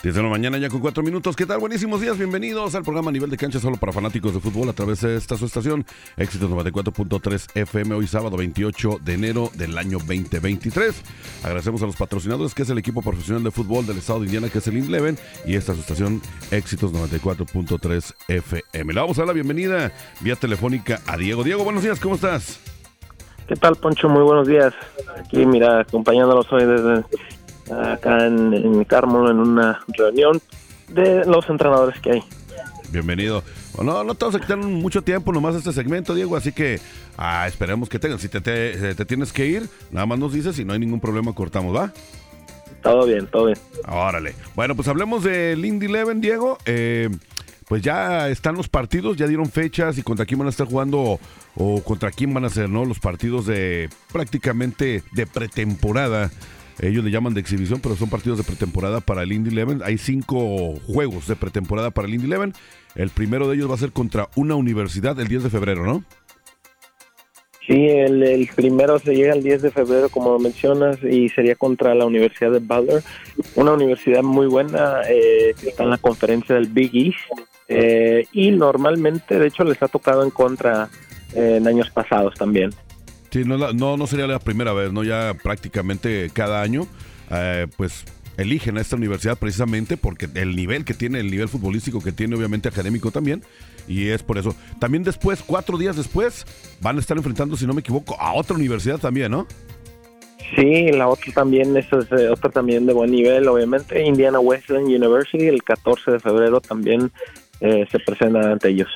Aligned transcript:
10 0.00 0.14
de 0.14 0.22
la 0.22 0.28
mañana 0.28 0.58
ya 0.58 0.68
con 0.68 0.78
4 0.78 1.02
minutos. 1.02 1.34
¿Qué 1.34 1.44
tal? 1.44 1.58
Buenísimos 1.58 2.00
días. 2.00 2.16
Bienvenidos 2.16 2.76
al 2.76 2.84
programa 2.84 3.10
Nivel 3.10 3.30
de 3.30 3.36
Cancha 3.36 3.58
solo 3.58 3.76
para 3.78 3.92
fanáticos 3.92 4.32
de 4.32 4.38
fútbol 4.38 4.68
a 4.68 4.72
través 4.72 5.00
de 5.00 5.16
esta 5.16 5.36
su 5.36 5.44
estación. 5.44 5.84
Éxitos 6.16 6.48
94.3 6.48 7.50
FM 7.56 7.96
hoy 7.96 8.06
sábado 8.06 8.36
28 8.36 9.00
de 9.02 9.14
enero 9.14 9.50
del 9.54 9.76
año 9.76 9.98
2023. 9.98 11.02
Agradecemos 11.42 11.82
a 11.82 11.86
los 11.86 11.96
patrocinadores 11.96 12.54
que 12.54 12.62
es 12.62 12.70
el 12.70 12.78
equipo 12.78 13.02
profesional 13.02 13.42
de 13.42 13.50
fútbol 13.50 13.86
del 13.86 13.98
estado 13.98 14.20
de 14.20 14.26
Indiana 14.26 14.48
que 14.48 14.58
es 14.58 14.68
el 14.68 14.78
Inleven 14.78 15.18
y 15.44 15.56
esta 15.56 15.74
su 15.74 15.80
estación 15.80 16.22
Éxitos 16.52 16.92
94.3 16.92 18.14
FM. 18.28 18.94
Le 18.94 19.00
vamos 19.00 19.18
a 19.18 19.22
dar 19.22 19.28
la 19.28 19.34
bienvenida 19.34 19.92
vía 20.20 20.36
telefónica 20.36 21.00
a 21.08 21.16
Diego. 21.16 21.42
Diego, 21.42 21.64
buenos 21.64 21.82
días. 21.82 21.98
¿Cómo 21.98 22.14
estás? 22.14 22.60
¿Qué 23.48 23.56
tal, 23.56 23.74
Poncho? 23.74 24.08
Muy 24.08 24.22
buenos 24.22 24.46
días. 24.46 24.74
Aquí, 25.18 25.44
mira, 25.44 25.80
acompañándolos 25.80 26.52
hoy 26.52 26.66
desde 26.66 27.02
acá 27.70 28.26
en, 28.26 28.54
en 28.54 28.84
Carmel 28.84 29.30
en 29.30 29.38
una 29.38 29.80
reunión 29.88 30.40
de 30.88 31.24
los 31.24 31.48
entrenadores 31.48 32.00
que 32.00 32.12
hay. 32.12 32.24
Bienvenido. 32.90 33.42
Bueno, 33.74 34.02
no 34.02 34.14
te 34.14 34.24
vamos 34.24 34.40
a 34.40 34.40
quitar 34.40 34.56
mucho 34.56 35.02
tiempo 35.02 35.32
nomás 35.32 35.54
este 35.54 35.72
segmento, 35.72 36.14
Diego, 36.14 36.36
así 36.36 36.52
que 36.52 36.80
ah, 37.16 37.46
esperemos 37.46 37.88
que 37.88 37.98
tengan. 37.98 38.18
Si 38.18 38.28
te, 38.28 38.40
te, 38.40 38.94
te 38.94 39.04
tienes 39.04 39.32
que 39.32 39.46
ir, 39.46 39.68
nada 39.90 40.06
más 40.06 40.18
nos 40.18 40.32
dices 40.32 40.58
y 40.58 40.64
no 40.64 40.72
hay 40.72 40.78
ningún 40.78 41.00
problema, 41.00 41.34
cortamos, 41.34 41.76
¿va? 41.76 41.92
Todo 42.82 43.06
bien, 43.06 43.26
todo 43.26 43.46
bien. 43.46 43.58
Órale. 43.88 44.34
Bueno, 44.54 44.74
pues 44.74 44.88
hablemos 44.88 45.22
del 45.22 45.64
Indy 45.64 45.86
Eleven, 45.86 46.20
Diego. 46.20 46.58
Eh, 46.64 47.10
pues 47.68 47.82
ya 47.82 48.28
están 48.30 48.54
los 48.54 48.68
partidos, 48.68 49.16
ya 49.16 49.26
dieron 49.26 49.50
fechas 49.50 49.98
y 49.98 50.02
contra 50.02 50.24
quién 50.24 50.38
van 50.38 50.46
a 50.46 50.50
estar 50.50 50.66
jugando 50.66 51.20
o 51.54 51.82
contra 51.82 52.10
quién 52.10 52.32
van 52.32 52.46
a 52.46 52.50
ser, 52.50 52.70
¿no? 52.70 52.84
Los 52.86 52.98
partidos 52.98 53.46
de 53.46 53.90
prácticamente 54.10 55.02
de 55.12 55.26
pretemporada. 55.26 56.30
Ellos 56.80 57.04
le 57.04 57.10
llaman 57.10 57.34
de 57.34 57.40
exhibición, 57.40 57.80
pero 57.80 57.96
son 57.96 58.08
partidos 58.08 58.38
de 58.38 58.44
pretemporada 58.44 59.00
para 59.00 59.22
el 59.22 59.32
Indy 59.32 59.50
Eleven. 59.50 59.80
Hay 59.84 59.98
cinco 59.98 60.74
juegos 60.86 61.26
de 61.26 61.34
pretemporada 61.34 61.90
para 61.90 62.06
el 62.06 62.14
Indy 62.14 62.26
Eleven. 62.26 62.52
El 62.94 63.10
primero 63.10 63.48
de 63.48 63.56
ellos 63.56 63.70
va 63.70 63.74
a 63.74 63.78
ser 63.78 63.92
contra 63.92 64.28
una 64.36 64.54
universidad 64.54 65.18
el 65.18 65.28
10 65.28 65.44
de 65.44 65.50
febrero, 65.50 65.84
¿no? 65.84 66.04
Sí, 67.66 67.86
el, 67.86 68.48
primero 68.56 68.98
se 68.98 69.14
llega 69.14 69.34
el 69.34 69.42
10 69.42 69.60
de 69.60 69.70
febrero, 69.70 70.08
como 70.08 70.38
mencionas, 70.38 70.96
y 71.04 71.28
sería 71.28 71.54
contra 71.54 71.94
la 71.94 72.06
Universidad 72.06 72.52
de 72.52 72.60
Butler, 72.60 73.02
una 73.56 73.72
universidad 73.72 74.22
muy 74.22 74.46
buena 74.46 75.02
eh, 75.06 75.54
que 75.60 75.68
está 75.68 75.82
en 75.82 75.90
la 75.90 75.98
conferencia 75.98 76.54
del 76.54 76.68
Big 76.68 76.90
East. 76.94 77.18
eh, 77.68 78.26
y 78.32 78.52
normalmente, 78.52 79.38
de 79.38 79.48
hecho, 79.48 79.64
les 79.64 79.82
ha 79.82 79.88
tocado 79.88 80.24
en 80.24 80.30
contra 80.30 80.88
eh, 81.34 81.56
en 81.58 81.68
años 81.68 81.90
pasados 81.90 82.34
también. 82.36 82.70
Sí, 83.30 83.44
no, 83.44 83.58
no, 83.58 83.96
no 83.96 84.06
sería 84.06 84.26
la 84.26 84.38
primera 84.38 84.72
vez, 84.72 84.92
¿no? 84.92 85.04
Ya 85.04 85.34
prácticamente 85.42 86.30
cada 86.32 86.62
año, 86.62 86.86
eh, 87.30 87.66
pues 87.76 88.04
eligen 88.38 88.78
a 88.78 88.80
esta 88.80 88.96
universidad 88.96 89.36
precisamente 89.36 89.96
porque 89.96 90.28
el 90.34 90.56
nivel 90.56 90.84
que 90.84 90.94
tiene, 90.94 91.20
el 91.20 91.30
nivel 91.30 91.48
futbolístico 91.48 92.00
que 92.00 92.12
tiene, 92.12 92.36
obviamente 92.36 92.68
académico 92.68 93.10
también, 93.10 93.42
y 93.86 94.08
es 94.08 94.22
por 94.22 94.38
eso. 94.38 94.54
También 94.78 95.02
después, 95.02 95.42
cuatro 95.44 95.76
días 95.76 95.96
después, 95.96 96.46
van 96.80 96.96
a 96.96 97.00
estar 97.00 97.16
enfrentando, 97.16 97.56
si 97.56 97.66
no 97.66 97.74
me 97.74 97.80
equivoco, 97.80 98.16
a 98.20 98.32
otra 98.32 98.56
universidad 98.56 98.98
también, 98.98 99.32
¿no? 99.32 99.46
Sí, 100.56 100.90
la 100.92 101.08
otra 101.08 101.32
también, 101.32 101.76
esa 101.76 101.98
es 101.98 102.10
eh, 102.12 102.28
otra 102.30 102.48
también 102.48 102.86
de 102.86 102.94
buen 102.94 103.10
nivel, 103.10 103.46
obviamente. 103.48 104.02
Indiana 104.02 104.40
Wesleyan 104.40 104.84
University, 104.84 105.46
el 105.46 105.62
14 105.62 106.12
de 106.12 106.20
febrero 106.20 106.60
también 106.60 107.10
eh, 107.60 107.86
se 107.90 107.98
presenta 107.98 108.52
ante 108.52 108.68
ellos. 108.68 108.88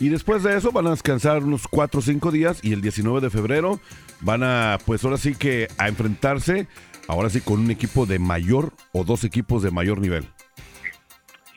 Y 0.00 0.10
después 0.10 0.42
de 0.44 0.56
eso 0.56 0.70
van 0.70 0.86
a 0.86 0.90
descansar 0.90 1.42
unos 1.42 1.66
cuatro 1.66 2.00
o 2.00 2.02
cinco 2.02 2.30
días 2.30 2.60
y 2.62 2.72
el 2.72 2.80
19 2.80 3.20
de 3.20 3.30
febrero 3.30 3.80
van 4.20 4.42
a, 4.44 4.78
pues 4.86 5.04
ahora 5.04 5.16
sí 5.16 5.34
que 5.34 5.68
a 5.76 5.88
enfrentarse, 5.88 6.68
ahora 7.08 7.30
sí 7.30 7.40
con 7.40 7.60
un 7.60 7.70
equipo 7.70 8.06
de 8.06 8.18
mayor 8.18 8.72
o 8.92 9.02
dos 9.02 9.24
equipos 9.24 9.62
de 9.62 9.70
mayor 9.72 10.00
nivel. 10.00 10.24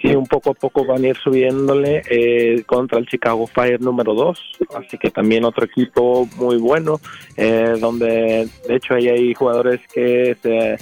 Sí, 0.02 0.16
un 0.16 0.26
poco 0.26 0.50
a 0.50 0.54
poco 0.56 0.84
van 0.84 1.04
a 1.04 1.10
ir 1.10 1.18
subiéndole 1.18 2.02
eh, 2.10 2.64
contra 2.66 2.98
el 2.98 3.06
Chicago 3.06 3.46
Fire 3.46 3.80
número 3.80 4.16
2, 4.16 4.40
así 4.76 4.98
que 4.98 5.12
también 5.12 5.46
otro 5.46 5.66
equipo 5.66 6.28
muy 6.38 6.58
bueno, 6.58 7.00
eh, 7.38 7.76
donde 7.80 8.50
de 8.68 8.76
hecho 8.76 8.96
ahí 8.96 9.10
hay 9.10 9.36
jugadores 9.36 9.80
que 9.94 10.36
se, 10.42 10.78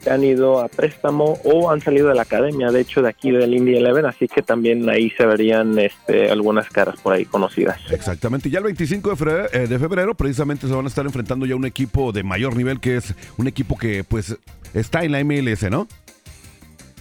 se 0.00 0.10
han 0.10 0.24
ido 0.24 0.60
a 0.60 0.68
préstamo 0.68 1.38
o 1.44 1.70
han 1.70 1.80
salido 1.80 2.08
de 2.08 2.14
la 2.14 2.22
academia, 2.22 2.70
de 2.70 2.80
hecho 2.80 3.02
de 3.02 3.08
aquí 3.10 3.30
del 3.30 3.52
Indy 3.54 3.76
Eleven, 3.76 4.06
así 4.06 4.26
que 4.28 4.40
también 4.42 4.88
ahí 4.88 5.10
se 5.10 5.26
verían 5.26 5.78
este, 5.78 6.30
algunas 6.30 6.68
caras 6.70 6.98
por 7.00 7.12
ahí 7.12 7.24
conocidas. 7.26 7.78
Exactamente, 7.90 8.48
ya 8.48 8.58
el 8.58 8.64
25 8.64 9.10
de 9.10 9.16
febrero, 9.16 9.46
eh, 9.52 9.66
de 9.66 9.78
febrero 9.78 10.14
precisamente 10.14 10.66
se 10.66 10.72
van 10.74 10.86
a 10.86 10.88
estar 10.88 11.04
enfrentando 11.04 11.44
ya 11.46 11.54
un 11.54 11.66
equipo 11.66 12.12
de 12.12 12.22
mayor 12.22 12.56
nivel 12.56 12.80
que 12.80 12.96
es 12.96 13.14
un 13.36 13.46
equipo 13.46 13.76
que 13.76 14.02
pues 14.04 14.36
está 14.72 15.04
en 15.04 15.12
la 15.12 15.22
MLS, 15.22 15.70
¿no? 15.70 15.86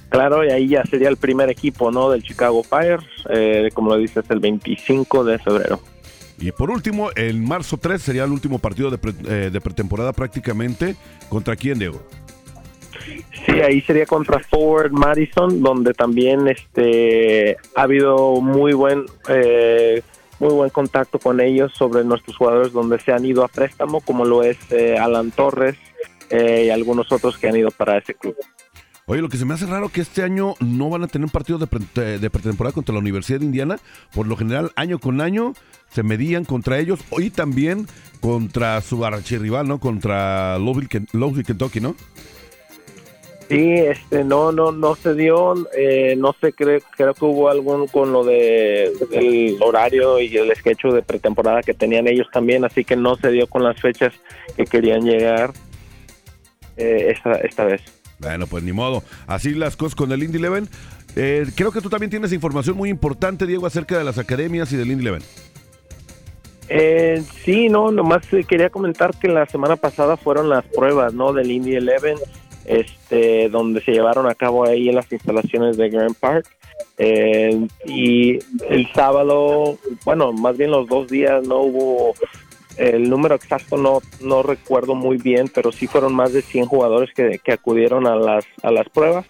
Claro, 0.09 0.43
y 0.43 0.49
ahí 0.49 0.67
ya 0.67 0.83
sería 0.85 1.07
el 1.07 1.17
primer 1.17 1.49
equipo 1.49 1.91
no 1.91 2.09
del 2.09 2.23
Chicago 2.23 2.63
Fire, 2.63 2.99
eh, 3.29 3.69
como 3.73 3.91
lo 3.91 3.97
dices, 3.97 4.25
el 4.29 4.39
25 4.39 5.23
de 5.23 5.37
febrero. 5.37 5.79
Y 6.39 6.51
por 6.51 6.71
último, 6.71 7.11
el 7.15 7.39
marzo 7.41 7.77
3 7.77 8.01
sería 8.01 8.23
el 8.23 8.31
último 8.31 8.59
partido 8.59 8.89
de, 8.89 8.97
pre- 8.97 9.13
eh, 9.27 9.49
de 9.51 9.61
pretemporada 9.61 10.11
prácticamente. 10.13 10.95
¿Contra 11.27 11.55
quién, 11.55 11.77
Diego? 11.77 12.01
Sí, 13.45 13.51
ahí 13.61 13.81
sería 13.81 14.05
contra 14.05 14.39
Forward 14.39 14.91
Madison, 14.91 15.61
donde 15.61 15.93
también 15.93 16.47
este 16.47 17.57
ha 17.75 17.83
habido 17.83 18.41
muy 18.41 18.73
buen 18.73 19.05
eh, 19.27 20.01
muy 20.39 20.53
buen 20.53 20.69
contacto 20.69 21.19
con 21.19 21.41
ellos 21.41 21.71
sobre 21.75 22.03
nuestros 22.03 22.37
jugadores 22.37 22.71
donde 22.71 22.99
se 22.99 23.11
han 23.11 23.25
ido 23.25 23.43
a 23.43 23.47
préstamo, 23.47 24.01
como 24.01 24.23
lo 24.25 24.43
es 24.43 24.57
eh, 24.71 24.97
Alan 24.97 25.31
Torres 25.31 25.75
eh, 26.29 26.63
y 26.67 26.69
algunos 26.69 27.11
otros 27.11 27.37
que 27.37 27.49
han 27.49 27.55
ido 27.57 27.71
para 27.71 27.97
ese 27.97 28.13
club. 28.13 28.35
Oye, 29.05 29.21
lo 29.23 29.29
que 29.29 29.37
se 29.37 29.45
me 29.45 29.55
hace 29.55 29.65
raro 29.65 29.89
que 29.89 30.01
este 30.01 30.21
año 30.21 30.53
no 30.59 30.89
van 30.91 31.03
a 31.03 31.07
tener 31.07 31.29
partidos 31.31 31.59
de, 31.61 31.65
pre- 31.67 32.19
de 32.19 32.29
pretemporada 32.29 32.73
contra 32.75 32.93
la 32.93 32.99
Universidad 32.99 33.39
de 33.39 33.45
Indiana. 33.45 33.79
Por 34.13 34.27
lo 34.27 34.37
general, 34.37 34.71
año 34.75 34.99
con 34.99 35.19
año 35.19 35.53
se 35.89 36.03
medían 36.03 36.45
contra 36.45 36.77
ellos 36.77 36.99
y 37.17 37.31
también 37.31 37.87
contra 38.21 38.79
su 38.81 39.03
archirrival, 39.03 39.67
¿no? 39.67 39.79
Contra 39.79 40.59
Louisville, 40.59 40.89
Ken- 40.89 41.07
Louisville, 41.13 41.43
Kentucky, 41.43 41.81
¿no? 41.81 41.95
Sí, 43.49 43.73
este 43.73 44.23
no 44.23 44.51
no 44.51 44.71
no 44.71 44.93
se 44.93 45.15
dio, 45.15 45.55
eh, 45.75 46.15
no 46.15 46.35
sé 46.39 46.53
creo 46.53 46.79
creo 46.95 47.15
que 47.15 47.25
hubo 47.25 47.49
algún 47.49 47.87
con 47.87 48.13
lo 48.13 48.23
de 48.23 48.91
el 49.11 49.57
horario 49.59 50.19
y 50.19 50.37
el 50.37 50.55
sketch 50.55 50.83
de 50.83 51.01
pretemporada 51.01 51.63
que 51.63 51.73
tenían 51.73 52.07
ellos 52.07 52.27
también, 52.31 52.63
así 52.63 52.85
que 52.85 52.95
no 52.95 53.15
se 53.15 53.31
dio 53.31 53.47
con 53.47 53.63
las 53.63 53.81
fechas 53.81 54.13
que 54.55 54.65
querían 54.65 55.01
llegar 55.01 55.51
eh, 56.77 57.07
esta 57.09 57.33
esta 57.39 57.65
vez. 57.65 57.81
Bueno, 58.19 58.45
pues 58.45 58.63
ni 58.63 58.71
modo. 58.71 59.03
Así 59.25 59.55
las 59.55 59.75
cosas 59.75 59.95
con 59.95 60.11
el 60.11 60.21
Indy 60.21 60.37
Eleven. 60.37 60.69
Eh, 61.15 61.47
creo 61.55 61.71
que 61.71 61.81
tú 61.81 61.89
también 61.89 62.11
tienes 62.11 62.31
información 62.31 62.77
muy 62.77 62.89
importante, 62.89 63.47
Diego, 63.47 63.65
acerca 63.65 63.97
de 63.97 64.03
las 64.03 64.19
academias 64.19 64.71
y 64.73 64.77
del 64.77 64.91
Indy 64.91 65.01
Eleven. 65.01 65.23
Eh, 66.67 67.23
sí, 67.43 67.67
no, 67.67 67.91
nomás 67.91 68.27
quería 68.47 68.69
comentar 68.69 69.17
que 69.17 69.27
la 69.27 69.47
semana 69.47 69.75
pasada 69.75 70.17
fueron 70.17 70.49
las 70.49 70.65
pruebas, 70.65 71.15
¿no? 71.15 71.33
Del 71.33 71.49
Indy 71.49 71.75
Eleven, 71.75 72.15
este, 72.69 73.49
donde 73.49 73.81
se 73.81 73.91
llevaron 73.91 74.27
a 74.27 74.35
cabo 74.35 74.65
ahí 74.65 74.89
en 74.89 74.95
las 74.95 75.11
instalaciones 75.11 75.75
de 75.75 75.89
Grand 75.89 76.15
Park. 76.15 76.45
Eh, 76.99 77.67
y 77.85 78.37
el 78.69 78.87
sábado, 78.93 79.77
bueno, 80.05 80.31
más 80.31 80.55
bien 80.55 80.71
los 80.71 80.87
dos 80.87 81.07
días 81.07 81.45
no 81.47 81.61
hubo 81.61 82.13
el 82.77 83.09
número 83.09 83.35
exacto 83.35 83.75
no 83.75 83.99
no 84.21 84.41
recuerdo 84.41 84.95
muy 84.95 85.17
bien, 85.17 85.49
pero 85.53 85.71
sí 85.71 85.87
fueron 85.87 86.13
más 86.13 86.31
de 86.31 86.41
100 86.41 86.67
jugadores 86.67 87.09
que, 87.13 87.39
que 87.43 87.51
acudieron 87.51 88.07
a 88.07 88.15
las 88.15 88.45
a 88.61 88.71
las 88.71 88.87
pruebas. 88.87 89.25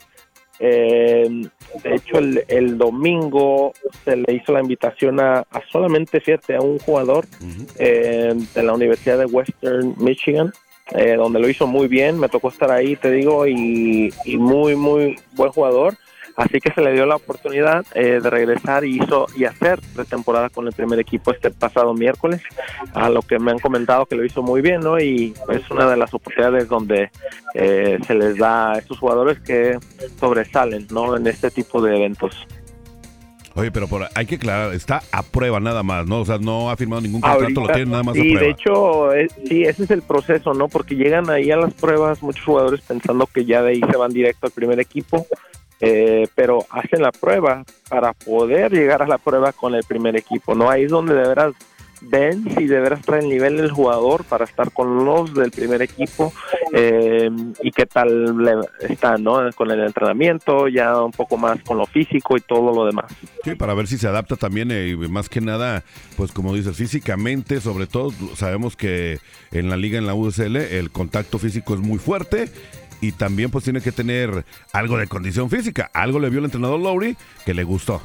Eh, 0.59 1.47
de 1.83 1.95
hecho, 1.95 2.17
el, 2.17 2.43
el 2.49 2.77
domingo 2.77 3.71
se 4.03 4.17
le 4.17 4.33
hizo 4.33 4.51
la 4.51 4.59
invitación 4.59 5.21
a, 5.21 5.39
a 5.39 5.61
solamente, 5.71 6.19
fíjate, 6.19 6.55
a 6.55 6.61
un 6.61 6.77
jugador 6.79 7.25
eh, 7.77 8.33
de 8.53 8.63
la 8.63 8.73
Universidad 8.73 9.17
de 9.17 9.25
Western 9.25 9.95
Michigan, 9.97 10.51
eh, 10.91 11.15
donde 11.15 11.39
lo 11.39 11.49
hizo 11.49 11.67
muy 11.67 11.87
bien. 11.87 12.19
Me 12.19 12.29
tocó 12.29 12.49
estar 12.49 12.71
ahí, 12.71 12.95
te 12.95 13.11
digo, 13.11 13.47
y, 13.47 14.11
muy, 14.37 14.75
muy 14.75 15.19
buen 15.33 15.51
jugador. 15.51 15.95
Así 16.35 16.61
que 16.61 16.71
se 16.71 16.81
le 16.81 16.93
dio 16.93 17.05
la 17.05 17.17
oportunidad 17.17 17.85
eh, 17.93 18.21
de 18.21 18.29
regresar 18.29 18.85
y 18.85 18.95
hizo 18.95 19.25
y 19.35 19.43
hacer 19.43 19.81
pretemporada 19.93 20.49
con 20.49 20.67
el 20.67 20.73
primer 20.73 20.97
equipo 20.97 21.33
este 21.33 21.51
pasado 21.51 21.93
miércoles, 21.93 22.41
a 22.93 23.09
lo 23.09 23.21
que 23.23 23.39
me 23.39 23.51
han 23.51 23.59
comentado 23.59 24.05
que 24.05 24.15
lo 24.15 24.23
hizo 24.23 24.41
muy 24.41 24.61
bien, 24.61 24.79
¿no? 24.79 24.97
Y 25.01 25.33
es 25.49 25.69
una 25.69 25.89
de 25.89 25.97
las 25.97 26.13
oportunidades 26.13 26.69
donde 26.69 27.11
eh, 27.55 27.99
se 28.07 28.15
les 28.15 28.37
da 28.37 28.71
a 28.71 28.77
estos 28.77 28.99
jugadores 28.99 29.41
que 29.41 29.77
sobresalen, 30.17 30.87
¿no? 30.91 31.17
En 31.17 31.27
este 31.27 31.51
tipo 31.51 31.81
de 31.81 31.97
eventos. 31.97 32.47
Oye, 33.55 33.71
pero 33.71 33.87
por, 33.87 34.07
hay 34.15 34.25
que 34.25 34.35
aclarar, 34.35 34.73
está 34.73 35.01
a 35.11 35.23
prueba 35.23 35.59
nada 35.59 35.83
más, 35.83 36.05
¿no? 36.07 36.21
O 36.21 36.25
sea, 36.25 36.37
no 36.37 36.69
ha 36.69 36.77
firmado 36.77 37.01
ningún 37.01 37.21
contrato, 37.21 37.61
lo 37.61 37.67
tienen 37.67 37.89
nada 37.91 38.03
más 38.03 38.15
sí, 38.15 38.19
a 38.21 38.23
prueba. 38.23 38.39
de 38.41 38.49
hecho, 38.49 39.13
es- 39.13 39.35
sí, 39.47 39.63
ese 39.63 39.83
es 39.83 39.91
el 39.91 40.01
proceso, 40.01 40.53
¿no? 40.53 40.67
Porque 40.67 40.95
llegan 40.95 41.29
ahí 41.29 41.51
a 41.51 41.57
las 41.57 41.73
pruebas 41.73 42.21
muchos 42.23 42.45
jugadores 42.45 42.81
pensando 42.81 43.27
que 43.27 43.45
ya 43.45 43.61
de 43.61 43.71
ahí 43.71 43.81
se 43.91 43.97
van 43.97 44.11
directo 44.11 44.45
al 44.47 44.51
primer 44.53 44.79
equipo, 44.79 45.25
eh, 45.81 46.27
pero 46.35 46.65
hacen 46.69 47.01
la 47.01 47.11
prueba 47.11 47.63
para 47.89 48.13
poder 48.13 48.71
llegar 48.71 49.01
a 49.01 49.07
la 49.07 49.17
prueba 49.17 49.51
con 49.53 49.75
el 49.75 49.83
primer 49.83 50.15
equipo, 50.15 50.53
¿no? 50.55 50.69
Ahí 50.69 50.83
es 50.83 50.91
donde 50.91 51.13
de 51.15 51.27
veras 51.27 51.53
ven 52.01 52.45
si 52.57 52.65
de 52.65 52.79
veras 52.79 53.01
trae 53.01 53.19
el 53.19 53.27
nivel 53.27 53.57
del 53.57 53.71
jugador 53.71 54.23
para 54.23 54.45
estar 54.45 54.71
con 54.71 55.03
los 55.03 55.33
del 55.33 55.51
primer 55.51 55.81
equipo 55.81 56.31
eh, 56.71 57.29
y 57.61 57.71
qué 57.71 57.85
tal 57.85 58.37
le 58.37 58.55
está, 58.87 59.17
¿no? 59.17 59.49
Con 59.55 59.71
el 59.71 59.79
entrenamiento, 59.81 60.67
ya 60.67 61.01
un 61.01 61.11
poco 61.11 61.37
más 61.37 61.61
con 61.63 61.77
lo 61.77 61.85
físico 61.85 62.37
y 62.37 62.41
todo 62.41 62.73
lo 62.73 62.85
demás. 62.85 63.05
Sí, 63.43 63.55
para 63.55 63.73
ver 63.73 63.87
si 63.87 63.97
se 63.97 64.07
adapta 64.07 64.35
también, 64.35 64.71
eh, 64.71 64.89
y 64.89 64.95
más 64.95 65.29
que 65.29 65.41
nada, 65.41 65.83
pues 66.17 66.31
como 66.31 66.53
dices, 66.53 66.75
físicamente, 66.75 67.61
sobre 67.61 67.87
todo, 67.87 68.11
sabemos 68.35 68.75
que 68.75 69.19
en 69.51 69.69
la 69.69 69.77
liga, 69.77 69.97
en 69.97 70.05
la 70.05 70.13
USL, 70.13 70.57
el 70.57 70.91
contacto 70.91 71.39
físico 71.39 71.73
es 71.73 71.79
muy 71.79 71.97
fuerte 71.97 72.49
y 73.01 73.11
también 73.13 73.49
pues 73.49 73.63
tiene 73.63 73.81
que 73.81 73.91
tener 73.91 74.45
algo 74.73 74.97
de 74.97 75.07
condición 75.07 75.49
física. 75.49 75.89
Algo 75.93 76.19
le 76.19 76.29
vio 76.29 76.39
el 76.39 76.45
entrenador 76.45 76.79
Lowry 76.79 77.15
que 77.45 77.53
le 77.53 77.63
gustó. 77.63 78.01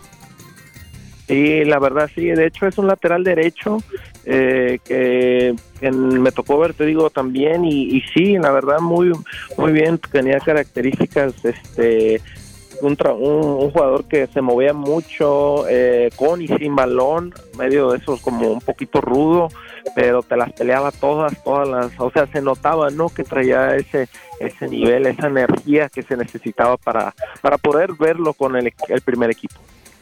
Sí, 1.27 1.65
la 1.65 1.79
verdad 1.79 2.11
sí, 2.15 2.27
de 2.27 2.47
hecho 2.47 2.67
es 2.67 2.77
un 2.77 2.87
lateral 2.87 3.25
derecho 3.25 3.79
eh, 4.27 4.79
que, 4.85 5.55
me 5.91 6.33
tocó 6.33 6.59
ver, 6.59 6.75
te 6.75 6.87
digo, 6.87 7.11
también 7.11 7.65
y, 7.65 7.97
y 7.97 8.01
sí, 8.15 8.39
la 8.39 8.51
verdad 8.53 8.81
muy 8.81 9.13
muy 9.59 9.73
bien, 9.73 9.99
tenía 9.99 10.41
características, 10.41 11.45
este, 11.45 12.23
un, 12.81 12.97
un 13.01 13.71
jugador 13.71 14.05
que 14.05 14.27
se 14.29 14.41
movía 14.41 14.73
mucho 14.73 15.69
eh, 15.69 16.11
con 16.17 16.41
y 16.41 16.49
sin 16.49 16.75
balón, 16.75 17.35
medio 17.59 17.91
de 17.91 17.99
esos 17.99 18.21
como 18.21 18.51
un 18.51 18.61
poquito 18.61 19.01
rudo, 19.01 19.49
pero 19.95 20.23
te 20.23 20.37
las 20.37 20.53
peleaba 20.53 20.91
todas, 20.91 21.43
todas 21.45 21.69
las, 21.69 21.93
o 21.99 22.11
sea, 22.11 22.27
se 22.27 22.41
notaba, 22.41 22.91
¿no? 22.91 23.09
Que 23.09 23.25
traía 23.25 23.77
ese 23.77 24.09
ese 24.41 24.69
nivel, 24.69 25.07
esa 25.07 25.29
energía 25.29 25.89
que 25.89 26.03
se 26.03 26.17
necesitaba 26.17 26.77
para 26.77 27.15
para 27.41 27.59
poder 27.59 27.93
verlo 27.93 28.33
con 28.33 28.57
el, 28.57 28.73
el 28.89 29.01
primer 29.03 29.31
equipo. 29.31 29.57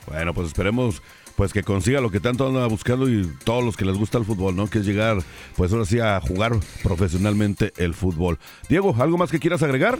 Bueno, 0.06 0.34
pues 0.34 0.48
esperemos 0.48 1.02
pues 1.36 1.52
que 1.52 1.62
consiga 1.62 2.00
lo 2.00 2.10
que 2.10 2.20
tanto 2.20 2.46
anda 2.46 2.66
buscando 2.66 3.08
y 3.08 3.30
todos 3.44 3.64
los 3.64 3.76
que 3.76 3.84
les 3.84 3.96
gusta 3.96 4.18
el 4.18 4.24
fútbol, 4.24 4.56
¿no? 4.56 4.68
Que 4.68 4.78
es 4.78 4.86
llegar, 4.86 5.18
pues 5.56 5.72
ahora 5.72 5.84
sí, 5.84 6.00
a 6.00 6.20
jugar 6.20 6.52
profesionalmente 6.82 7.72
el 7.76 7.94
fútbol. 7.94 8.38
Diego, 8.68 8.94
¿algo 8.98 9.18
más 9.18 9.30
que 9.30 9.38
quieras 9.38 9.62
agregar? 9.62 9.98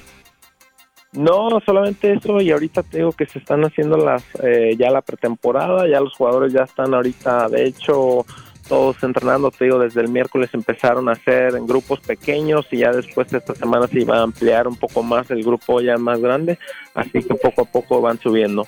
No, 1.12 1.60
solamente 1.66 2.14
eso 2.14 2.40
y 2.40 2.50
ahorita 2.50 2.82
te 2.82 2.98
digo 2.98 3.12
que 3.12 3.26
se 3.26 3.38
están 3.38 3.62
haciendo 3.64 3.98
las 3.98 4.24
eh, 4.42 4.74
ya 4.78 4.90
la 4.90 5.02
pretemporada, 5.02 5.86
ya 5.86 6.00
los 6.00 6.14
jugadores 6.14 6.54
ya 6.54 6.62
están 6.62 6.94
ahorita, 6.94 7.50
de 7.50 7.66
hecho, 7.66 8.24
todos 8.66 9.02
entrenando, 9.02 9.50
te 9.50 9.66
digo, 9.66 9.78
desde 9.78 10.00
el 10.00 10.08
miércoles 10.08 10.48
empezaron 10.54 11.10
a 11.10 11.12
hacer 11.12 11.54
en 11.54 11.66
grupos 11.66 12.00
pequeños 12.00 12.66
y 12.70 12.78
ya 12.78 12.92
después 12.92 13.28
de 13.28 13.38
esta 13.38 13.54
semana 13.54 13.86
se 13.88 14.00
iba 14.00 14.16
a 14.16 14.22
ampliar 14.22 14.66
un 14.66 14.76
poco 14.76 15.02
más 15.02 15.30
el 15.30 15.42
grupo 15.42 15.82
ya 15.82 15.98
más 15.98 16.18
grande, 16.18 16.58
así 16.94 17.22
que 17.22 17.34
poco 17.34 17.62
a 17.62 17.64
poco 17.66 18.00
van 18.00 18.18
subiendo 18.18 18.66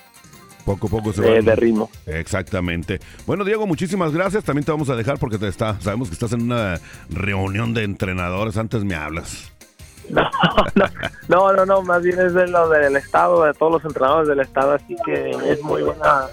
Poco 0.65 0.87
a 0.87 0.89
poco 0.89 1.13
se 1.13 1.21
eh, 1.25 1.35
van- 1.35 1.45
de 1.45 1.55
ritmo. 1.55 1.89
Exactamente. 2.07 2.99
Bueno, 3.27 3.43
Diego, 3.43 3.67
muchísimas 3.67 4.11
gracias. 4.11 4.43
También 4.43 4.65
te 4.65 4.71
vamos 4.71 4.89
a 4.89 4.95
dejar 4.95 5.19
porque 5.19 5.37
te 5.37 5.47
está, 5.47 5.79
sabemos 5.79 6.07
que 6.09 6.13
estás 6.15 6.33
en 6.33 6.41
una 6.41 6.79
reunión 7.09 7.73
de 7.73 7.83
entrenadores. 7.83 8.57
Antes 8.57 8.83
me 8.83 8.95
hablas. 8.95 9.51
No, 10.07 10.21
no, 10.75 10.85
no, 11.27 11.53
no, 11.53 11.65
no, 11.65 11.81
más 11.81 12.03
bien 12.03 12.19
es 12.19 12.33
de 12.35 12.47
lo 12.47 12.69
del 12.69 12.95
estado, 12.95 13.43
de 13.45 13.53
todos 13.55 13.71
los 13.71 13.85
entrenadores 13.85 14.27
del 14.27 14.39
estado, 14.39 14.73
así 14.73 14.95
que 15.03 15.31
es 15.31 15.63
muy 15.63 15.81
buena, 15.81 16.27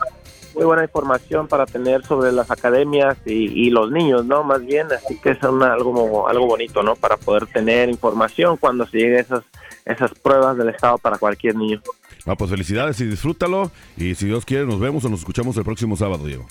muy 0.55 0.65
buena 0.67 0.83
información 0.83 1.49
para 1.49 1.65
tener 1.65 2.05
sobre 2.05 2.33
las 2.33 2.51
academias 2.51 3.17
y, 3.25 3.33
y 3.67 3.71
los 3.71 3.91
niños, 3.91 4.27
¿no? 4.27 4.45
Más 4.45 4.61
bien, 4.65 4.89
así 4.93 5.19
que 5.19 5.31
es 5.31 5.43
una- 5.43 5.73
algo, 5.73 6.29
algo 6.29 6.47
bonito, 6.47 6.83
¿no? 6.83 6.97
Para 6.97 7.17
poder 7.17 7.47
tener 7.47 7.89
información 7.89 8.59
cuando 8.59 8.87
se 8.87 8.99
llegue 8.99 9.17
a 9.17 9.21
esas, 9.21 9.45
esas 9.87 10.11
pruebas 10.19 10.59
del 10.59 10.69
estado 10.69 10.99
para 10.99 11.17
cualquier 11.17 11.57
niño. 11.57 11.81
No, 12.27 12.37
pues 12.37 12.51
felicidades 12.51 13.01
y 13.01 13.07
disfrútalo. 13.07 13.71
Y 13.97 14.15
si 14.15 14.27
Dios 14.27 14.45
quiere, 14.45 14.67
nos 14.67 14.81
vemos 14.81 15.05
o 15.05 15.09
nos 15.09 15.21
escuchamos 15.21 15.57
el 15.57 15.65
próximo 15.65 15.97
sábado, 15.97 16.25
Diego. 16.25 16.47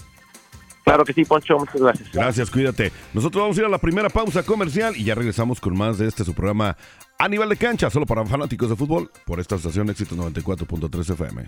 Claro 0.83 1.06
que 1.06 1.13
sí, 1.13 1.23
Poncho, 1.23 1.57
muchas 1.57 1.79
gracias. 1.79 2.12
Gracias, 2.12 2.50
cuídate. 2.50 2.91
Nosotros 3.13 3.41
vamos 3.41 3.57
a 3.57 3.62
ir 3.62 3.65
a 3.65 3.69
la 3.69 3.77
primera 3.77 4.09
pausa 4.09 4.44
comercial 4.44 4.95
y 4.97 5.03
ya 5.03 5.15
regresamos 5.15 5.62
con 5.62 5.77
más 5.77 5.97
de 5.97 6.07
este 6.07 6.25
su 6.25 6.33
programa 6.33 6.75
a 7.19 7.27
nivel 7.27 7.50
de 7.50 7.57
cancha, 7.57 7.89
solo 7.89 8.06
para 8.06 8.25
fanáticos 8.25 8.69
de 8.69 8.75
fútbol, 8.75 9.12
por 9.25 9.39
esta 9.39 9.56
estación 9.56 9.89
Éxito 9.89 10.15
94.3 10.15 11.13
FM. 11.13 11.45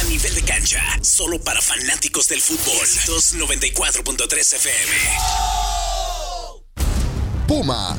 A 0.00 0.04
nivel 0.08 0.34
de 0.34 0.42
cancha, 0.42 0.80
solo 1.02 1.38
para 1.40 1.60
fanáticos 1.60 2.26
del 2.28 2.40
fútbol. 2.40 2.86
294.3 3.06 4.54
FM. 4.54 4.92
Puma, 7.46 7.98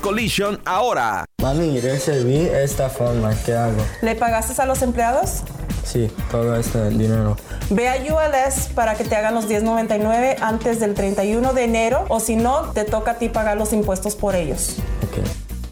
Collision 0.00 0.60
ahora. 0.64 1.24
Mami, 1.40 1.80
reserví 1.80 2.36
esta 2.36 2.88
forma, 2.88 3.32
¿qué 3.44 3.54
hago? 3.54 3.80
¿Le 4.02 4.14
pagaste 4.16 4.60
a 4.60 4.66
los 4.66 4.82
empleados? 4.82 5.42
Sí, 5.84 6.10
todo 6.30 6.56
este 6.56 6.90
dinero. 6.90 7.36
Ve 7.70 7.88
a 7.88 7.94
ULS 7.96 8.68
para 8.74 8.94
que 8.94 9.04
te 9.04 9.16
hagan 9.16 9.34
los 9.34 9.46
1099 9.46 10.36
antes 10.40 10.80
del 10.80 10.94
31 10.94 11.52
de 11.54 11.64
enero 11.64 12.04
o 12.08 12.20
si 12.20 12.36
no, 12.36 12.72
te 12.72 12.84
toca 12.84 13.12
a 13.12 13.18
ti 13.18 13.28
pagar 13.28 13.56
los 13.56 13.72
impuestos 13.72 14.16
por 14.16 14.34
ellos. 14.34 14.76
Ok. 15.02 15.24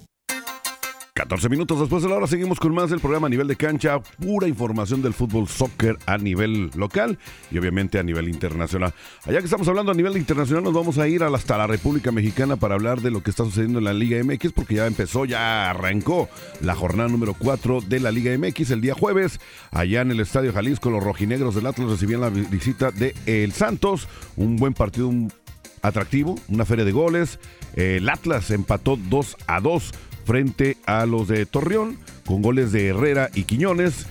14 1.20 1.50
minutos 1.50 1.78
después 1.82 2.02
de 2.02 2.08
la 2.08 2.16
hora 2.16 2.28
seguimos 2.28 2.62
con 2.62 2.74
más 2.74 2.92
del 2.92 3.02
programa 3.02 3.28
a 3.28 3.30
nivel 3.30 3.46
de 3.46 3.58
cancha, 3.58 4.00
pura 4.00 4.48
información 4.48 5.02
del 5.02 5.14
fútbol 5.14 5.50
soccer 5.50 5.98
a 6.06 6.18
nivel 6.18 6.72
local 6.76 7.20
y 7.52 7.58
obviamente 7.58 8.00
a 8.00 8.04
nivel 8.04 8.30
internacional. 8.30 8.94
Allá 9.26 9.40
que 9.40 9.44
estamos 9.44 9.68
hablando 9.68 9.92
a 9.92 9.96
nivel 9.96 10.16
internacional 10.16 10.64
nos 10.64 10.74
vamos 10.74 10.98
a 10.98 11.10
ir 11.10 11.22
hasta 11.22 11.58
la 11.58 11.68
República 11.68 12.14
Mexicana 12.14 12.56
para 12.56 12.76
hablar 12.76 13.02
de 13.02 13.12
lo 13.12 13.22
que 13.22 13.32
está 13.32 13.44
sucediendo 13.44 13.80
en 13.80 13.86
la 13.86 13.94
Liga 13.94 14.18
MX 14.24 14.54
porque 14.54 14.76
ya 14.76 14.88
empezó, 14.88 15.26
ya 15.26 15.70
arrancó 15.70 16.30
la 16.62 16.74
jornada 16.74 17.10
número 17.10 17.34
4 17.34 17.82
de 17.82 18.00
la 18.00 18.12
Liga 18.12 18.32
MX 18.38 18.72
el 18.72 18.80
día 18.80 18.94
jueves. 18.94 19.42
Allá 19.72 20.00
en 20.00 20.12
el 20.12 20.22
Estadio 20.22 20.54
Jalisco 20.54 20.90
los 20.90 21.04
rojinegros 21.04 21.54
del 21.54 21.66
Atlas 21.66 21.90
recibían 21.90 22.22
la 22.22 22.30
visita 22.30 22.92
de 22.92 23.14
El 23.26 23.52
Santos, 23.52 24.08
un 24.38 24.56
buen 24.56 24.74
partido, 24.74 25.10
un 25.10 25.34
atractivo, 25.82 26.36
una 26.48 26.64
feria 26.64 26.86
de 26.86 26.94
goles. 26.94 27.40
El 27.76 28.08
Atlas 28.08 28.52
empató 28.52 28.98
2 28.98 29.36
a 29.48 29.60
2 29.60 29.92
frente 30.30 30.78
a 30.86 31.08
los 31.08 31.28
de 31.28 31.48
Torreón, 31.48 31.98
con 32.28 32.44
goles 32.44 32.72
de 32.72 32.90
Herrera 32.90 33.32
y 33.34 33.46
Quiñones 33.46 34.06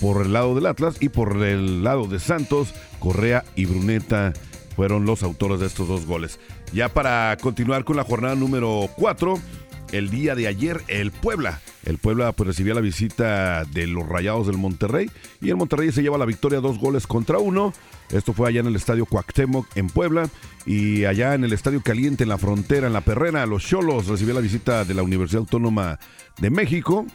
por 0.00 0.24
el 0.24 0.32
lado 0.32 0.54
del 0.54 0.64
Atlas 0.64 0.96
y 1.00 1.10
por 1.10 1.36
el 1.42 1.84
lado 1.84 2.06
de 2.06 2.18
Santos, 2.18 2.72
Correa 2.98 3.44
y 3.56 3.66
Bruneta 3.66 4.32
fueron 4.74 5.04
los 5.04 5.22
autores 5.22 5.60
de 5.60 5.66
estos 5.66 5.86
dos 5.86 6.06
goles. 6.06 6.40
Ya 6.72 6.88
para 6.88 7.36
continuar 7.42 7.84
con 7.84 7.98
la 7.98 8.04
jornada 8.04 8.36
número 8.36 8.88
4, 8.96 9.38
el 9.92 10.08
día 10.08 10.34
de 10.34 10.46
ayer 10.46 10.80
el 10.88 11.10
Puebla. 11.10 11.60
El 11.84 11.98
Puebla 11.98 12.32
pues 12.32 12.46
recibía 12.46 12.74
la 12.74 12.80
visita 12.80 13.64
de 13.64 13.86
los 13.86 14.08
Rayados 14.08 14.46
del 14.46 14.58
Monterrey 14.58 15.10
y 15.40 15.50
el 15.50 15.56
Monterrey 15.56 15.92
se 15.92 16.02
lleva 16.02 16.18
la 16.18 16.26
victoria 16.26 16.60
dos 16.60 16.78
goles 16.78 17.06
contra 17.06 17.38
uno. 17.38 17.72
Esto 18.10 18.32
fue 18.32 18.48
allá 18.48 18.60
en 18.60 18.66
el 18.66 18.76
Estadio 18.76 19.06
Cuauhtémoc 19.06 19.66
en 19.76 19.88
Puebla 19.88 20.28
y 20.66 21.04
allá 21.04 21.34
en 21.34 21.44
el 21.44 21.52
Estadio 21.52 21.80
Caliente 21.80 22.24
en 22.24 22.28
la 22.28 22.38
frontera, 22.38 22.86
en 22.86 22.92
la 22.92 23.00
Perrera, 23.00 23.46
los 23.46 23.64
Cholos 23.64 24.06
recibía 24.06 24.34
la 24.34 24.40
visita 24.40 24.84
de 24.84 24.94
la 24.94 25.02
Universidad 25.02 25.40
Autónoma 25.40 25.98
de 26.38 26.50
México 26.50 27.06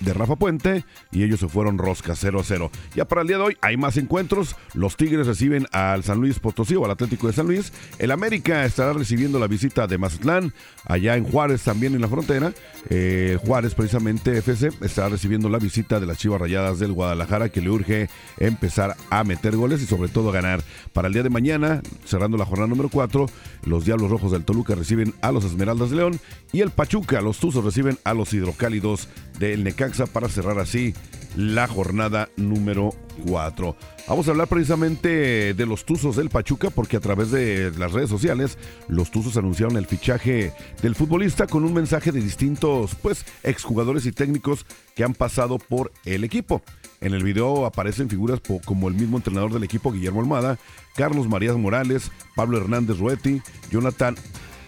de 0.00 0.12
Rafa 0.12 0.36
Puente 0.36 0.84
y 1.12 1.22
ellos 1.22 1.40
se 1.40 1.48
fueron 1.48 1.78
rosca 1.78 2.14
0-0. 2.14 2.70
Ya 2.94 3.04
para 3.04 3.22
el 3.22 3.28
día 3.28 3.38
de 3.38 3.44
hoy 3.44 3.56
hay 3.60 3.76
más 3.76 3.96
encuentros. 3.96 4.56
Los 4.74 4.96
Tigres 4.96 5.26
reciben 5.26 5.66
al 5.72 6.04
San 6.04 6.20
Luis 6.20 6.38
Potosí 6.38 6.74
o 6.74 6.84
al 6.84 6.90
Atlético 6.90 7.26
de 7.26 7.32
San 7.32 7.46
Luis. 7.46 7.72
El 7.98 8.10
América 8.10 8.64
estará 8.64 8.92
recibiendo 8.92 9.38
la 9.38 9.46
visita 9.46 9.86
de 9.86 9.98
Mazatlán, 9.98 10.52
allá 10.84 11.16
en 11.16 11.24
Juárez 11.24 11.62
también 11.62 11.94
en 11.94 12.00
la 12.00 12.08
frontera. 12.08 12.52
Eh, 12.90 13.38
Juárez 13.44 13.74
precisamente 13.74 14.36
FC 14.38 14.70
estará 14.80 15.08
recibiendo 15.08 15.48
la 15.48 15.58
visita 15.58 16.00
de 16.00 16.06
las 16.06 16.18
Chivas 16.18 16.40
Rayadas 16.40 16.78
del 16.78 16.92
Guadalajara 16.92 17.48
que 17.48 17.60
le 17.60 17.70
urge 17.70 18.08
empezar 18.38 18.96
a 19.10 19.24
meter 19.24 19.56
goles 19.56 19.82
y 19.82 19.86
sobre 19.86 20.08
todo 20.08 20.30
a 20.30 20.32
ganar. 20.32 20.62
Para 20.92 21.08
el 21.08 21.14
día 21.14 21.22
de 21.22 21.30
mañana, 21.30 21.82
cerrando 22.04 22.36
la 22.36 22.44
jornada 22.44 22.68
número 22.68 22.88
4, 22.88 23.26
los 23.66 23.84
Diablos 23.84 24.10
Rojos 24.10 24.32
del 24.32 24.44
Toluca 24.44 24.74
reciben 24.74 25.14
a 25.20 25.32
los 25.32 25.44
Esmeraldas 25.44 25.90
de 25.90 25.96
León 25.96 26.20
y 26.52 26.60
el 26.60 26.70
Pachuca, 26.70 27.20
los 27.20 27.38
Tuzos 27.38 27.64
reciben 27.64 27.98
a 28.04 28.14
los 28.14 28.32
Hidrocálidos 28.32 29.08
del 29.38 29.64
Necaxa 29.64 30.06
para 30.06 30.28
cerrar 30.28 30.58
así 30.58 30.94
la 31.36 31.66
jornada 31.66 32.28
número 32.36 32.90
4. 33.26 33.76
Vamos 34.08 34.28
a 34.28 34.30
hablar 34.32 34.48
precisamente 34.48 35.54
de 35.54 35.66
los 35.66 35.84
Tuzos 35.84 36.16
del 36.16 36.30
Pachuca 36.30 36.70
porque 36.70 36.96
a 36.96 37.00
través 37.00 37.30
de 37.30 37.72
las 37.78 37.92
redes 37.92 38.10
sociales 38.10 38.58
los 38.88 39.10
Tuzos 39.10 39.36
anunciaron 39.36 39.76
el 39.76 39.86
fichaje 39.86 40.52
del 40.82 40.94
futbolista 40.94 41.46
con 41.46 41.64
un 41.64 41.72
mensaje 41.72 42.12
de 42.12 42.20
distintos 42.20 42.94
pues 42.96 43.24
exjugadores 43.42 44.06
y 44.06 44.12
técnicos 44.12 44.66
que 44.94 45.04
han 45.04 45.14
pasado 45.14 45.58
por 45.58 45.92
el 46.04 46.24
equipo. 46.24 46.62
En 47.00 47.14
el 47.14 47.22
video 47.22 47.66
aparecen 47.66 48.08
figuras 48.08 48.40
como 48.64 48.88
el 48.88 48.94
mismo 48.94 49.16
entrenador 49.16 49.52
del 49.52 49.64
equipo 49.64 49.92
Guillermo 49.92 50.20
Almada, 50.20 50.58
Carlos 50.96 51.28
Marías 51.28 51.56
Morales, 51.56 52.10
Pablo 52.34 52.58
Hernández 52.58 52.98
Ruetti, 52.98 53.42
Jonathan 53.70 54.16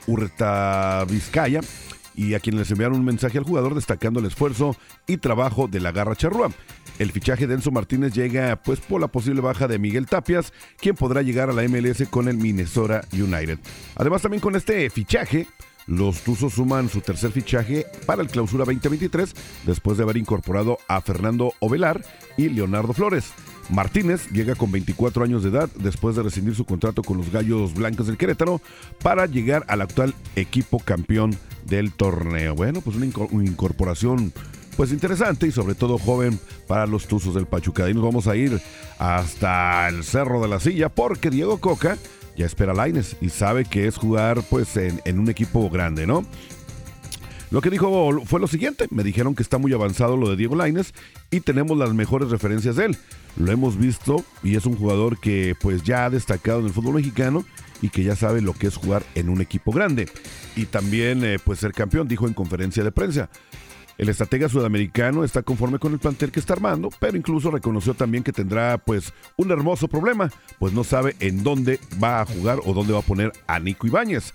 Urta 0.06 1.04
Vizcaya 1.08 1.60
y 2.16 2.34
a 2.34 2.40
quienes 2.40 2.60
les 2.60 2.70
enviaron 2.72 2.98
un 2.98 3.04
mensaje 3.04 3.38
al 3.38 3.44
jugador 3.44 3.74
destacando 3.74 4.18
el 4.18 4.26
esfuerzo 4.26 4.76
y 5.06 5.18
trabajo 5.18 5.68
de 5.68 5.80
la 5.80 5.92
garra 5.92 6.16
charrúa. 6.16 6.50
El 6.98 7.12
fichaje 7.12 7.46
de 7.46 7.54
Enzo 7.54 7.70
Martínez 7.70 8.14
llega 8.14 8.56
pues 8.56 8.80
por 8.80 9.00
la 9.00 9.08
posible 9.08 9.42
baja 9.42 9.68
de 9.68 9.78
Miguel 9.78 10.06
Tapias, 10.06 10.52
quien 10.78 10.96
podrá 10.96 11.20
llegar 11.22 11.50
a 11.50 11.52
la 11.52 11.62
MLS 11.68 12.08
con 12.08 12.28
el 12.28 12.38
Minnesota 12.38 13.02
United. 13.12 13.58
Además 13.96 14.22
también 14.22 14.40
con 14.40 14.56
este 14.56 14.88
fichaje, 14.88 15.46
los 15.86 16.22
Tuzos 16.22 16.54
suman 16.54 16.88
su 16.88 17.00
tercer 17.00 17.30
fichaje 17.32 17.86
para 18.06 18.22
el 18.22 18.28
Clausura 18.28 18.64
2023 18.64 19.34
después 19.64 19.98
de 19.98 20.04
haber 20.04 20.16
incorporado 20.16 20.78
a 20.88 21.00
Fernando 21.00 21.52
Ovelar 21.60 22.02
y 22.36 22.48
Leonardo 22.48 22.92
Flores. 22.92 23.32
Martínez 23.68 24.30
llega 24.30 24.54
con 24.54 24.70
24 24.70 25.24
años 25.24 25.42
de 25.42 25.50
edad 25.50 25.68
después 25.76 26.16
de 26.16 26.22
rescindir 26.22 26.54
su 26.54 26.64
contrato 26.64 27.02
con 27.02 27.16
los 27.16 27.30
Gallos 27.30 27.74
Blancos 27.74 28.06
del 28.06 28.16
Querétaro 28.16 28.60
para 29.02 29.26
llegar 29.26 29.64
al 29.68 29.80
actual 29.80 30.14
equipo 30.36 30.78
campeón 30.78 31.36
del 31.64 31.92
torneo. 31.92 32.54
Bueno, 32.54 32.80
pues 32.80 32.96
una, 32.96 33.06
incorporación 33.06 34.32
pues 34.76 34.92
interesante 34.92 35.46
y 35.46 35.52
sobre 35.52 35.74
todo 35.74 35.98
joven 35.98 36.38
para 36.66 36.86
los 36.86 37.06
Tuzos 37.06 37.34
del 37.34 37.46
Pachuca. 37.46 37.88
Y 37.88 37.94
nos 37.94 38.04
vamos 38.04 38.26
a 38.26 38.36
ir 38.36 38.60
hasta 38.98 39.88
el 39.88 40.04
Cerro 40.04 40.40
de 40.40 40.48
la 40.48 40.60
Silla 40.60 40.88
porque 40.88 41.30
Diego 41.30 41.58
Coca 41.58 41.96
ya 42.36 42.46
espera 42.46 42.72
a 42.72 42.74
Laines 42.74 43.16
y 43.20 43.30
sabe 43.30 43.64
que 43.64 43.86
es 43.86 43.96
jugar 43.96 44.42
pues 44.48 44.76
en, 44.76 45.00
en 45.04 45.18
un 45.18 45.30
equipo 45.30 45.70
grande, 45.70 46.06
¿no? 46.06 46.24
Lo 47.56 47.62
que 47.62 47.70
dijo 47.70 48.10
fue 48.26 48.38
lo 48.38 48.48
siguiente, 48.48 48.86
me 48.90 49.02
dijeron 49.02 49.34
que 49.34 49.42
está 49.42 49.56
muy 49.56 49.72
avanzado 49.72 50.18
lo 50.18 50.28
de 50.28 50.36
Diego 50.36 50.56
Laines 50.56 50.92
y 51.30 51.40
tenemos 51.40 51.78
las 51.78 51.94
mejores 51.94 52.28
referencias 52.28 52.76
de 52.76 52.84
él. 52.84 52.98
Lo 53.38 53.50
hemos 53.50 53.78
visto 53.78 54.22
y 54.42 54.56
es 54.56 54.66
un 54.66 54.76
jugador 54.76 55.18
que 55.18 55.54
pues 55.58 55.82
ya 55.82 56.04
ha 56.04 56.10
destacado 56.10 56.60
en 56.60 56.66
el 56.66 56.74
fútbol 56.74 56.96
mexicano 56.96 57.46
y 57.80 57.88
que 57.88 58.04
ya 58.04 58.14
sabe 58.14 58.42
lo 58.42 58.52
que 58.52 58.66
es 58.66 58.76
jugar 58.76 59.04
en 59.14 59.30
un 59.30 59.40
equipo 59.40 59.72
grande 59.72 60.06
y 60.54 60.66
también 60.66 61.24
eh, 61.24 61.38
pues 61.42 61.60
ser 61.60 61.72
campeón, 61.72 62.06
dijo 62.08 62.28
en 62.28 62.34
conferencia 62.34 62.84
de 62.84 62.92
prensa. 62.92 63.30
El 63.96 64.10
estratega 64.10 64.50
sudamericano 64.50 65.24
está 65.24 65.40
conforme 65.40 65.78
con 65.78 65.94
el 65.94 65.98
plantel 65.98 66.32
que 66.32 66.40
está 66.40 66.52
armando, 66.52 66.90
pero 67.00 67.16
incluso 67.16 67.50
reconoció 67.50 67.94
también 67.94 68.22
que 68.22 68.34
tendrá 68.34 68.76
pues 68.76 69.14
un 69.36 69.50
hermoso 69.50 69.88
problema, 69.88 70.30
pues 70.58 70.74
no 70.74 70.84
sabe 70.84 71.16
en 71.20 71.42
dónde 71.42 71.80
va 72.04 72.20
a 72.20 72.26
jugar 72.26 72.58
o 72.66 72.74
dónde 72.74 72.92
va 72.92 72.98
a 72.98 73.02
poner 73.02 73.32
a 73.46 73.58
Nico 73.60 73.86
Ibáñez. 73.86 74.34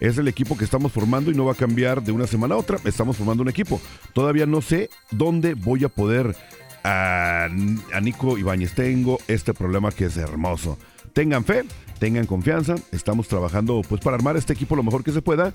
Es 0.00 0.18
el 0.18 0.28
equipo 0.28 0.56
que 0.56 0.64
estamos 0.64 0.90
formando 0.92 1.30
y 1.30 1.34
no 1.34 1.44
va 1.44 1.52
a 1.52 1.56
cambiar 1.56 2.02
de 2.02 2.10
una 2.10 2.26
semana 2.26 2.54
a 2.54 2.58
otra. 2.58 2.78
Estamos 2.84 3.16
formando 3.16 3.42
un 3.42 3.50
equipo. 3.50 3.80
Todavía 4.14 4.46
no 4.46 4.62
sé 4.62 4.88
dónde 5.10 5.54
voy 5.54 5.84
a 5.84 5.90
poder 5.90 6.34
a, 6.82 7.44
a 7.44 8.00
Nico 8.00 8.38
Ibáñez. 8.38 8.74
Tengo 8.74 9.18
este 9.28 9.52
problema 9.52 9.92
que 9.92 10.06
es 10.06 10.16
hermoso. 10.16 10.78
Tengan 11.12 11.44
fe, 11.44 11.64
tengan 11.98 12.26
confianza. 12.26 12.76
Estamos 12.92 13.28
trabajando 13.28 13.82
pues 13.86 14.00
para 14.00 14.16
armar 14.16 14.36
este 14.36 14.54
equipo 14.54 14.74
lo 14.74 14.82
mejor 14.82 15.04
que 15.04 15.12
se 15.12 15.22
pueda 15.22 15.52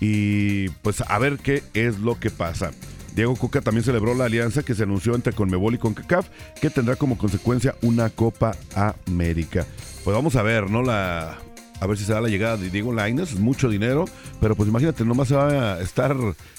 y 0.00 0.68
pues 0.82 1.02
a 1.02 1.18
ver 1.18 1.38
qué 1.38 1.62
es 1.74 1.98
lo 1.98 2.20
que 2.20 2.30
pasa. 2.30 2.72
Diego 3.14 3.34
Coca 3.36 3.60
también 3.60 3.84
celebró 3.84 4.14
la 4.14 4.26
alianza 4.26 4.62
que 4.62 4.74
se 4.74 4.84
anunció 4.84 5.14
entre 5.14 5.32
Conmebol 5.32 5.74
y 5.74 5.78
CONCACAF, 5.78 6.28
que 6.60 6.70
tendrá 6.70 6.96
como 6.96 7.18
consecuencia 7.18 7.74
una 7.82 8.08
Copa 8.08 8.56
América. 8.74 9.66
Pues 10.04 10.14
vamos 10.14 10.36
a 10.36 10.42
ver, 10.42 10.70
¿no? 10.70 10.82
La 10.82 11.38
a 11.80 11.86
ver 11.86 11.96
si 11.96 12.04
se 12.04 12.12
da 12.12 12.20
la 12.20 12.28
llegada 12.28 12.56
de 12.56 12.70
Diego 12.70 12.92
Lainez, 12.92 13.34
mucho 13.34 13.68
dinero, 13.68 14.04
pero 14.40 14.54
pues 14.54 14.68
imagínate, 14.68 15.04
nomás 15.04 15.28
se 15.28 15.34
va 15.34 15.74
a 15.74 15.80
estar 15.80 16.14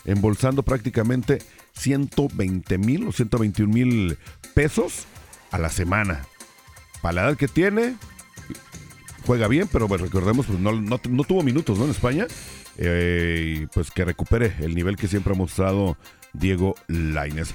embolsando 0.05 0.63
prácticamente 0.63 1.39
120 1.73 2.77
mil 2.79 3.07
o 3.07 3.11
121 3.11 3.71
mil 3.71 4.17
pesos 4.53 5.05
a 5.51 5.59
la 5.59 5.69
semana. 5.69 6.25
Para 7.01 7.13
la 7.13 7.21
edad 7.23 7.37
que 7.37 7.47
tiene, 7.47 7.95
juega 9.25 9.47
bien, 9.47 9.69
pero 9.71 9.87
bueno, 9.87 10.05
recordemos, 10.05 10.47
pues 10.47 10.59
no, 10.59 11.23
tuvo 11.23 11.43
minutos 11.43 11.77
¿no? 11.77 11.85
en 11.85 11.91
España. 11.91 12.27
Eh, 12.77 13.67
pues 13.73 13.91
que 13.91 14.05
recupere 14.05 14.55
el 14.59 14.73
nivel 14.73 14.95
que 14.95 15.07
siempre 15.07 15.33
ha 15.33 15.35
mostrado 15.37 15.97
Diego 16.33 16.75
Lainez. 16.87 17.53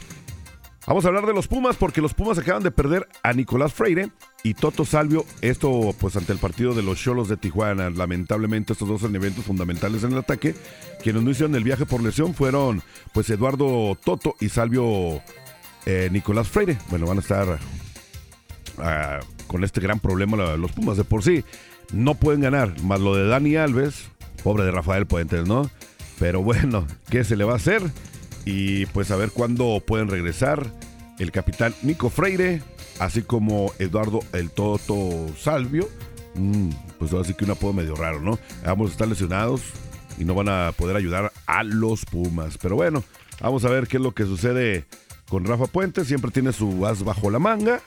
Vamos 0.87 1.05
a 1.05 1.09
hablar 1.09 1.27
de 1.27 1.35
los 1.35 1.49
Pumas 1.49 1.75
porque 1.75 2.01
los 2.01 2.15
Pumas 2.15 2.39
acaban 2.39 2.63
de 2.63 2.71
perder 2.71 3.09
a 3.25 3.33
Nicolás 3.33 3.75
Freire 3.75 4.11
y 4.45 4.55
Toto 4.55 4.85
Salvio. 4.85 5.25
Esto 5.41 5.93
pues 5.99 6.15
ante 6.15 6.33
el 6.33 6.39
partido 6.39 6.75
de 6.75 6.85
los 6.85 7.01
Cholos 7.01 7.29
de 7.29 7.37
Tijuana. 7.37 7.91
Lamentablemente 7.91 8.73
estos 8.73 8.89
dos 8.89 9.01
son 9.01 9.17
eventos 9.17 9.45
fundamentales 9.45 10.05
en 10.05 10.13
el 10.13 10.19
ataque. 10.19 10.55
Quienes 11.03 11.25
no 11.25 11.31
hicieron 11.31 11.57
el 11.57 11.65
viaje 11.65 11.87
por 11.87 12.01
lesión 12.01 12.35
fueron 12.35 12.83
pues 13.13 13.29
Eduardo 13.31 13.99
Toto 14.05 14.37
y 14.41 14.49
Salvio 14.49 15.21
eh, 15.87 16.09
Nicolás 16.13 16.47
Freire. 16.47 16.79
Bueno, 16.89 17.07
van 17.07 17.17
a 17.17 17.21
estar 17.21 17.59
ah, 18.79 19.19
con 19.49 19.65
este 19.65 19.81
gran 19.81 19.99
problema 19.99 20.37
los 20.57 20.71
Pumas 20.71 20.97
de 20.97 21.03
por 21.03 21.25
sí. 21.25 21.45
No 21.93 22.15
pueden 22.15 22.43
ganar, 22.43 22.81
más 22.83 23.01
lo 23.01 23.17
de 23.17 23.27
Dani 23.27 23.57
Alves, 23.57 24.09
pobre 24.45 24.65
de 24.65 24.71
Rafael 24.71 25.07
Puentes, 25.07 25.49
¿no? 25.49 25.69
Pero 26.21 26.43
bueno, 26.43 26.87
¿qué 27.11 27.25
se 27.25 27.37
le 27.37 27.43
va 27.43 27.55
a 27.55 27.57
hacer? 27.57 27.83
Y 28.47 28.87
pues 28.87 29.11
a 29.11 29.17
ver 29.17 29.33
cuándo 29.33 29.83
pueden 29.85 30.09
regresar 30.09 30.71
el 31.19 31.33
capitán 31.33 31.75
Nico 31.83 32.11
Freire, 32.11 32.63
así 33.01 33.23
como 33.23 33.73
Eduardo 33.81 34.21
el 34.33 34.51
Toto 34.51 35.27
Salvio. 35.37 35.89
Mm, 36.35 36.71
pues 36.99 37.13
así 37.13 37.35
que 37.35 37.45
un 37.45 37.51
apodo 37.51 37.73
medio 37.73 37.97
raro, 37.97 38.21
¿no? 38.21 38.39
Ambos 38.65 38.93
están 38.93 39.11
lesionados 39.11 39.63
y 40.17 40.25
no 40.25 40.35
van 40.35 40.49
a 40.49 40.73
poder 40.73 40.97
ayudar 40.97 41.33
a 41.47 41.65
los 41.65 42.05
Pumas. 42.05 42.57
Pero 42.57 42.77
bueno, 42.77 43.03
vamos 43.41 43.65
a 43.65 43.69
ver 43.69 43.89
qué 43.89 43.97
es 43.97 44.03
lo 44.03 44.13
que 44.13 44.25
sucede 44.25 44.85
con 45.29 45.45
Rafa 45.45 45.67
Puentes. 45.67 46.07
Siempre 46.07 46.31
tiene 46.31 46.53
su 46.53 46.87
as 46.87 47.03
bajo 47.03 47.31
la 47.31 47.41
manga. 47.41 47.81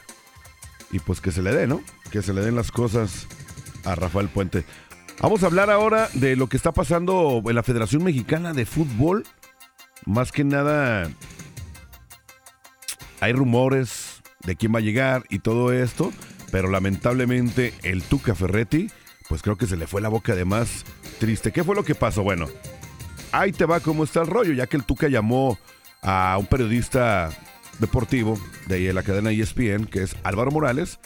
Y 0.91 0.99
pues 0.99 1.21
que 1.21 1.31
se 1.31 1.41
le 1.41 1.53
dé, 1.53 1.67
¿no? 1.67 1.81
Que 2.11 2.21
se 2.21 2.33
le 2.33 2.41
den 2.41 2.55
las 2.55 2.71
cosas 2.71 3.27
a 3.85 3.95
Rafael 3.95 4.27
Puente. 4.27 4.65
Vamos 5.21 5.43
a 5.43 5.45
hablar 5.45 5.69
ahora 5.69 6.09
de 6.13 6.35
lo 6.35 6.47
que 6.47 6.57
está 6.57 6.71
pasando 6.73 7.41
en 7.45 7.55
la 7.55 7.63
Federación 7.63 8.03
Mexicana 8.03 8.53
de 8.53 8.65
Fútbol. 8.65 9.23
Más 10.05 10.31
que 10.31 10.43
nada, 10.43 11.09
hay 13.19 13.33
rumores 13.33 14.21
de 14.45 14.55
quién 14.55 14.73
va 14.73 14.79
a 14.79 14.81
llegar 14.81 15.23
y 15.29 15.39
todo 15.39 15.73
esto, 15.73 16.11
pero 16.51 16.69
lamentablemente 16.69 17.73
el 17.83 18.03
Tuca 18.03 18.35
Ferretti, 18.35 18.89
pues 19.27 19.41
creo 19.41 19.57
que 19.57 19.67
se 19.67 19.77
le 19.77 19.87
fue 19.87 20.01
la 20.01 20.09
boca 20.09 20.35
de 20.35 20.45
más 20.45 20.85
triste. 21.19 21.51
¿Qué 21.51 21.63
fue 21.63 21.75
lo 21.75 21.83
que 21.83 21.95
pasó? 21.95 22.23
Bueno, 22.23 22.47
ahí 23.31 23.51
te 23.51 23.65
va 23.65 23.79
cómo 23.79 24.03
está 24.03 24.21
el 24.21 24.27
rollo, 24.27 24.53
ya 24.53 24.67
que 24.67 24.77
el 24.77 24.85
Tuca 24.85 25.07
llamó 25.07 25.57
a 26.01 26.37
un 26.39 26.45
periodista 26.45 27.29
deportivo 27.79 28.39
de 28.67 28.91
la 28.93 29.03
cadena 29.03 29.31
ESPN, 29.31 29.85
que 29.85 30.03
es 30.03 30.15
Álvaro 30.23 30.51
Morales. 30.51 30.99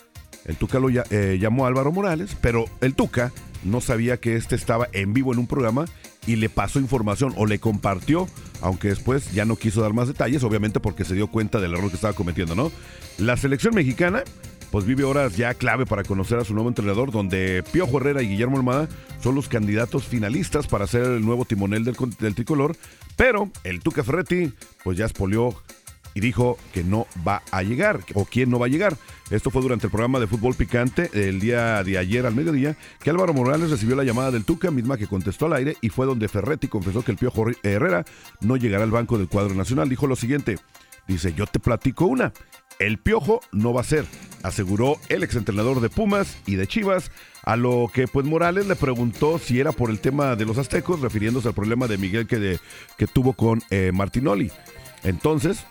El 0.45 0.57
Tuca 0.57 0.79
lo 0.79 0.89
eh, 0.89 1.37
llamó 1.39 1.65
Álvaro 1.65 1.91
Morales, 1.91 2.37
pero 2.41 2.65
el 2.81 2.95
Tuca 2.95 3.31
no 3.63 3.81
sabía 3.81 4.17
que 4.17 4.35
este 4.35 4.55
estaba 4.55 4.87
en 4.91 5.13
vivo 5.13 5.33
en 5.33 5.39
un 5.39 5.47
programa 5.47 5.85
y 6.25 6.35
le 6.35 6.49
pasó 6.49 6.79
información 6.79 7.33
o 7.37 7.45
le 7.45 7.59
compartió, 7.59 8.27
aunque 8.61 8.89
después 8.89 9.31
ya 9.33 9.45
no 9.45 9.55
quiso 9.55 9.81
dar 9.81 9.93
más 9.93 10.07
detalles, 10.07 10.43
obviamente 10.43 10.79
porque 10.79 11.05
se 11.05 11.15
dio 11.15 11.27
cuenta 11.27 11.59
del 11.59 11.73
error 11.73 11.89
que 11.89 11.95
estaba 11.95 12.13
cometiendo, 12.13 12.55
¿no? 12.55 12.71
La 13.17 13.37
selección 13.37 13.75
mexicana 13.75 14.23
pues 14.71 14.85
vive 14.85 15.03
horas 15.03 15.37
ya 15.37 15.53
clave 15.53 15.85
para 15.85 16.03
conocer 16.03 16.39
a 16.39 16.43
su 16.43 16.55
nuevo 16.55 16.67
entrenador, 16.67 17.11
donde 17.11 17.63
Piojo 17.71 17.97
Herrera 17.97 18.23
y 18.23 18.29
Guillermo 18.29 18.57
Almada 18.57 18.89
son 19.21 19.35
los 19.35 19.47
candidatos 19.47 20.05
finalistas 20.05 20.65
para 20.65 20.87
ser 20.87 21.03
el 21.03 21.23
nuevo 21.23 21.45
timonel 21.45 21.83
del, 21.83 21.95
del 22.19 22.33
tricolor, 22.33 22.75
pero 23.15 23.51
el 23.63 23.81
Tuca 23.81 24.03
Ferretti 24.03 24.51
pues 24.83 24.97
ya 24.97 25.05
espolió 25.05 25.53
y 26.13 26.19
dijo 26.19 26.57
que 26.73 26.83
no 26.83 27.07
va 27.27 27.41
a 27.51 27.63
llegar, 27.63 28.01
o 28.13 28.25
quién 28.25 28.49
no 28.49 28.59
va 28.59 28.65
a 28.67 28.69
llegar. 28.69 28.95
Esto 29.31 29.49
fue 29.49 29.61
durante 29.61 29.87
el 29.87 29.91
programa 29.91 30.19
de 30.19 30.27
fútbol 30.27 30.53
picante 30.55 31.09
el 31.13 31.39
día 31.39 31.83
de 31.83 31.97
ayer 31.97 32.25
al 32.25 32.35
mediodía, 32.35 32.77
que 33.01 33.09
Álvaro 33.09 33.33
Morales 33.33 33.69
recibió 33.71 33.95
la 33.95 34.03
llamada 34.03 34.31
del 34.31 34.45
Tuca, 34.45 34.69
misma 34.71 34.97
que 34.97 35.07
contestó 35.07 35.47
al 35.47 35.53
aire, 35.53 35.75
y 35.81 35.89
fue 35.89 36.05
donde 36.05 36.27
Ferretti 36.27 36.67
confesó 36.67 37.03
que 37.03 37.11
el 37.11 37.17
Piojo 37.17 37.45
Herrera 37.63 38.05
no 38.41 38.57
llegará 38.57 38.83
al 38.83 38.91
banco 38.91 39.17
del 39.17 39.27
cuadro 39.27 39.55
nacional. 39.55 39.89
Dijo 39.89 40.05
lo 40.07 40.15
siguiente, 40.15 40.57
dice, 41.07 41.33
yo 41.33 41.47
te 41.47 41.59
platico 41.59 42.05
una, 42.05 42.31
el 42.79 42.97
Piojo 42.99 43.39
no 43.51 43.73
va 43.73 43.81
a 43.81 43.85
ser, 43.85 44.05
aseguró 44.43 44.97
el 45.09 45.23
exentrenador 45.23 45.79
de 45.79 45.89
Pumas 45.89 46.37
y 46.45 46.55
de 46.55 46.67
Chivas, 46.67 47.11
a 47.43 47.55
lo 47.55 47.89
que 47.93 48.07
pues 48.07 48.25
Morales 48.25 48.67
le 48.67 48.75
preguntó 48.75 49.37
si 49.39 49.59
era 49.59 49.71
por 49.71 49.89
el 49.89 49.99
tema 49.99 50.35
de 50.35 50.45
los 50.45 50.57
aztecos, 50.57 51.01
refiriéndose 51.01 51.47
al 51.49 51.53
problema 51.53 51.87
de 51.87 51.97
Miguel 51.97 52.25
que, 52.27 52.37
de- 52.39 52.59
que 52.97 53.07
tuvo 53.07 53.33
con 53.33 53.61
eh, 53.69 53.91
Martinoli. 53.93 54.51
Entonces, 55.03 55.65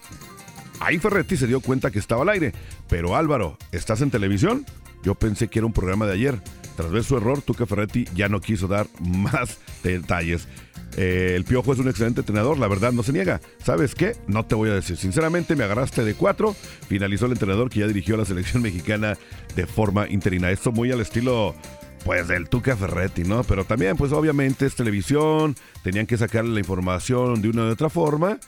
ahí 0.84 0.98
Ferretti 0.98 1.36
se 1.36 1.46
dio 1.46 1.60
cuenta 1.60 1.90
que 1.90 1.98
estaba 1.98 2.22
al 2.22 2.28
aire. 2.28 2.52
Pero 2.88 3.16
Álvaro, 3.16 3.58
¿estás 3.72 4.00
en 4.00 4.10
televisión? 4.10 4.66
Yo 5.02 5.14
pensé 5.14 5.48
que 5.48 5.58
era 5.58 5.66
un 5.66 5.72
programa 5.72 6.06
de 6.06 6.12
ayer. 6.12 6.40
Tras 6.76 6.90
ver 6.90 7.04
su 7.04 7.16
error, 7.16 7.42
Tuca 7.42 7.66
Ferretti 7.66 8.04
ya 8.14 8.28
no 8.28 8.40
quiso 8.40 8.68
dar 8.68 8.86
más 9.00 9.58
detalles. 9.82 10.48
Eh, 10.96 11.32
el 11.36 11.44
Piojo 11.44 11.72
es 11.72 11.78
un 11.78 11.88
excelente 11.88 12.20
entrenador, 12.20 12.58
la 12.58 12.68
verdad 12.68 12.92
no 12.92 13.02
se 13.02 13.12
niega. 13.12 13.40
¿Sabes 13.64 13.94
qué? 13.94 14.16
No 14.26 14.44
te 14.44 14.54
voy 14.54 14.70
a 14.70 14.74
decir. 14.74 14.96
Sinceramente, 14.96 15.56
me 15.56 15.64
agarraste 15.64 16.04
de 16.04 16.14
cuatro. 16.14 16.54
Finalizó 16.88 17.26
el 17.26 17.32
entrenador 17.32 17.70
que 17.70 17.80
ya 17.80 17.86
dirigió 17.86 18.14
a 18.14 18.18
la 18.18 18.24
selección 18.24 18.62
mexicana 18.62 19.16
de 19.56 19.66
forma 19.66 20.08
interina. 20.08 20.50
Esto 20.50 20.72
muy 20.72 20.90
al 20.92 21.00
estilo 21.00 21.54
pues 22.04 22.26
del 22.26 22.48
Tuca 22.48 22.76
Ferretti, 22.76 23.22
¿no? 23.22 23.44
Pero 23.44 23.64
también, 23.64 23.96
pues 23.96 24.12
obviamente 24.12 24.66
es 24.66 24.74
televisión, 24.74 25.54
tenían 25.82 26.06
que 26.06 26.16
sacarle 26.16 26.52
la 26.52 26.58
información 26.58 27.40
de 27.40 27.48
una 27.48 27.62
u 27.62 27.70
otra 27.70 27.88
forma. 27.88 28.38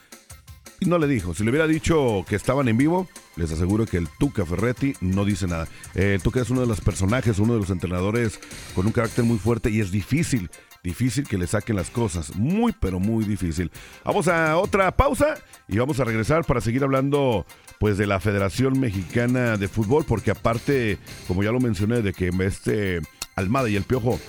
No 0.85 0.99
le 0.99 1.07
dijo. 1.07 1.35
Si 1.35 1.45
le 1.45 1.51
hubiera 1.51 1.67
dicho 1.67 2.25
que 2.29 2.37
estaban 2.37 2.69
en 2.69 2.77
vivo, 2.77 3.09
les 3.37 3.51
aseguro 3.51 3.87
que 3.87 3.97
el 3.97 4.09
Tuca 4.19 4.45
Ferretti 4.45 4.95
no 5.01 5.25
dice 5.25 5.47
nada. 5.47 5.67
Eh, 5.95 6.19
Tuca 6.23 6.41
es 6.41 6.51
uno 6.51 6.61
de 6.61 6.67
los 6.67 6.81
personajes, 6.81 7.39
uno 7.39 7.55
de 7.55 7.61
los 7.61 7.71
entrenadores 7.71 8.39
con 8.75 8.87
un 8.87 8.93
carácter 8.93 9.25
muy 9.25 9.39
fuerte 9.39 9.71
y 9.71 9.81
es 9.81 9.91
difícil, 9.91 10.51
difícil 10.83 11.27
que 11.27 11.39
le 11.39 11.47
saquen 11.47 11.77
las 11.77 11.91
cosas. 11.91 12.37
Muy, 12.37 12.75
pero 12.79 13.01
muy 13.01 13.25
difícil. 13.25 13.71
Vamos 14.05 14.29
a 14.29 14.59
otra 14.59 14.95
pausa 14.95 15.37
y 15.69 15.79
vamos 15.79 16.01
a 16.01 16.05
regresar 16.05 16.45
para 16.45 16.61
seguir 16.61 16.85
hablando 16.85 17.47
pues 17.79 17.97
de 17.97 18.07
la 18.07 18.21
Federación 18.21 18.79
Mexicana 18.79 19.57
de 19.57 19.69
Fútbol, 19.69 20.05
porque 20.07 20.31
aparte, 20.31 20.99
como 21.27 21.43
ya 21.43 21.51
lo 21.51 21.61
mencioné, 21.61 22.03
de 22.03 22.13
que 22.13 22.31
este 22.41 23.01
Almada 23.37 23.69
y 23.69 23.77
el 23.77 23.85
Piojo 23.85 24.21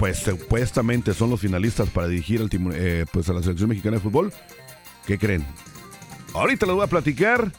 pues 0.00 0.18
supuestamente 0.18 1.12
son 1.12 1.28
los 1.28 1.40
finalistas 1.40 1.90
para 1.90 2.08
dirigir 2.08 2.40
al 2.40 2.48
eh, 2.72 3.04
pues 3.12 3.28
a 3.28 3.34
la 3.34 3.42
selección 3.42 3.68
mexicana 3.68 3.98
de 3.98 4.02
fútbol. 4.02 4.32
¿Qué 5.10 5.18
creen? 5.18 5.44
Ahorita 6.34 6.66
les 6.66 6.74
voy 6.76 6.84
a 6.84 6.86
platicar 6.86 7.50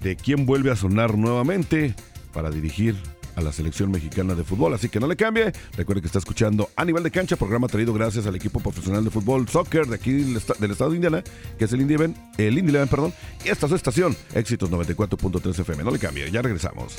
de 0.00 0.16
quién 0.16 0.46
vuelve 0.46 0.70
a 0.70 0.76
sonar 0.76 1.18
nuevamente 1.18 1.94
para 2.32 2.48
dirigir 2.50 2.96
a 3.36 3.42
la 3.42 3.52
selección 3.52 3.90
mexicana 3.90 4.34
de 4.34 4.42
fútbol. 4.42 4.72
Así 4.72 4.88
que 4.88 5.00
no 5.00 5.06
le 5.06 5.14
cambie. 5.14 5.52
Recuerde 5.76 6.00
que 6.00 6.06
está 6.06 6.18
escuchando 6.18 6.70
a 6.76 6.82
nivel 6.86 7.02
de 7.02 7.10
cancha, 7.10 7.36
programa 7.36 7.68
traído 7.68 7.92
gracias 7.92 8.24
al 8.26 8.36
equipo 8.36 8.58
profesional 8.58 9.04
de 9.04 9.10
fútbol 9.10 9.46
soccer 9.50 9.86
de 9.86 9.96
aquí 9.96 10.12
del, 10.14 10.36
esta- 10.38 10.54
del 10.54 10.70
estado 10.70 10.92
de 10.92 10.96
Indiana, 10.96 11.22
que 11.58 11.66
es 11.66 11.72
el 11.74 11.82
Indy 11.82 11.94
el 12.38 12.88
perdón. 12.88 13.12
Y 13.44 13.50
esta 13.50 13.66
es 13.66 13.70
su 13.70 13.76
estación, 13.76 14.16
Éxitos 14.34 14.70
94.3 14.70 15.58
FM. 15.58 15.84
No 15.84 15.90
le 15.90 15.98
cambie, 15.98 16.30
ya 16.30 16.40
regresamos. 16.40 16.94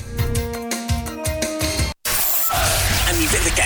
De 3.26 3.50
cancha, 3.50 3.65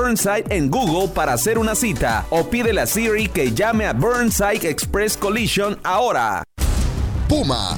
en 0.49 0.69
Google 0.69 1.09
para 1.13 1.33
hacer 1.33 1.57
una 1.57 1.75
cita 1.75 2.25
o 2.31 2.49
pídele 2.49 2.81
a 2.81 2.87
Siri 2.87 3.27
que 3.27 3.51
llame 3.53 3.85
a 3.85 3.93
Burnside 3.93 4.67
Express 4.67 5.15
Collision 5.15 5.77
ahora. 5.83 6.43
Puma, 7.29 7.77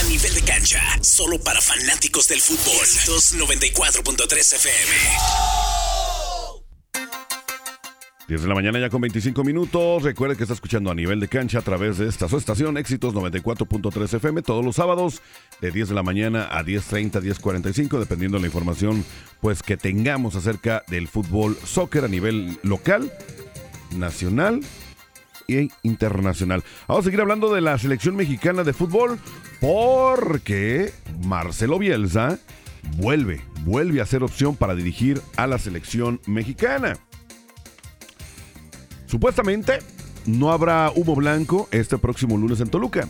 A 0.01 0.03
nivel 0.09 0.33
de 0.35 0.41
cancha, 0.41 0.81
solo 1.03 1.39
para 1.39 1.61
fanáticos 1.61 2.27
del 2.29 2.41
fútbol. 2.41 2.87
294.3 3.05 4.55
FM. 4.55 4.93
10 8.29 8.43
de 8.43 8.49
la 8.49 8.55
mañana 8.55 8.79
ya 8.79 8.89
con 8.89 9.03
25 9.03 9.45
minutos. 9.45 10.05
Recuerde 10.05 10.39
que 10.39 10.45
está 10.45 10.55
escuchando 10.55 10.91
a 10.91 10.95
nivel 10.95 11.21
de 11.21 11.29
cancha 11.29 11.59
a 11.59 11.63
través 11.63 11.99
de 11.99 12.09
esta 12.09 12.31
su 12.31 12.39
estación, 12.39 12.79
Éxitos 12.79 13.13
94.3 13.13 14.15
FM, 14.15 14.41
todos 14.41 14.65
los 14.65 14.77
sábados 14.77 15.21
de 15.61 15.71
10 15.71 15.91
de 15.91 15.95
la 15.95 16.03
mañana 16.03 16.49
a 16.51 16.65
10.30, 16.65 17.21
10.45, 17.21 17.99
dependiendo 17.99 18.39
de 18.39 18.41
la 18.41 18.47
información 18.47 19.05
pues 19.43 19.63
que 19.63 19.77
tengamos 19.77 20.35
acerca 20.35 20.83
del 20.89 21.09
fútbol 21.09 21.59
soccer 21.63 22.07
a 22.07 22.09
nivel 22.09 22.59
local, 22.63 23.13
nacional 23.95 24.63
e 25.49 25.69
internacional. 25.83 26.63
Vamos 26.89 27.03
a 27.03 27.05
seguir 27.05 27.21
hablando 27.21 27.53
de 27.55 27.61
la 27.61 27.79
selección 27.79 28.17
mexicana 28.17 28.65
de 28.65 28.73
fútbol 28.73 29.19
porque 29.61 30.93
Marcelo 31.25 31.79
Bielsa 31.79 32.39
vuelve, 32.97 33.43
vuelve 33.65 34.01
a 34.01 34.07
ser 34.07 34.23
opción 34.23 34.57
para 34.57 34.75
dirigir 34.75 35.21
a 35.37 35.47
la 35.47 35.59
selección 35.59 36.21
mexicana. 36.27 36.99
Supuestamente 39.07 39.79
no 40.27 40.53
habrá 40.53 40.91
humo 40.95 41.15
blanco 41.15 41.69
este 41.71 41.99
próximo 41.99 42.37
lunes 42.37 42.61
en 42.61 42.69
Toluca. 42.69 43.09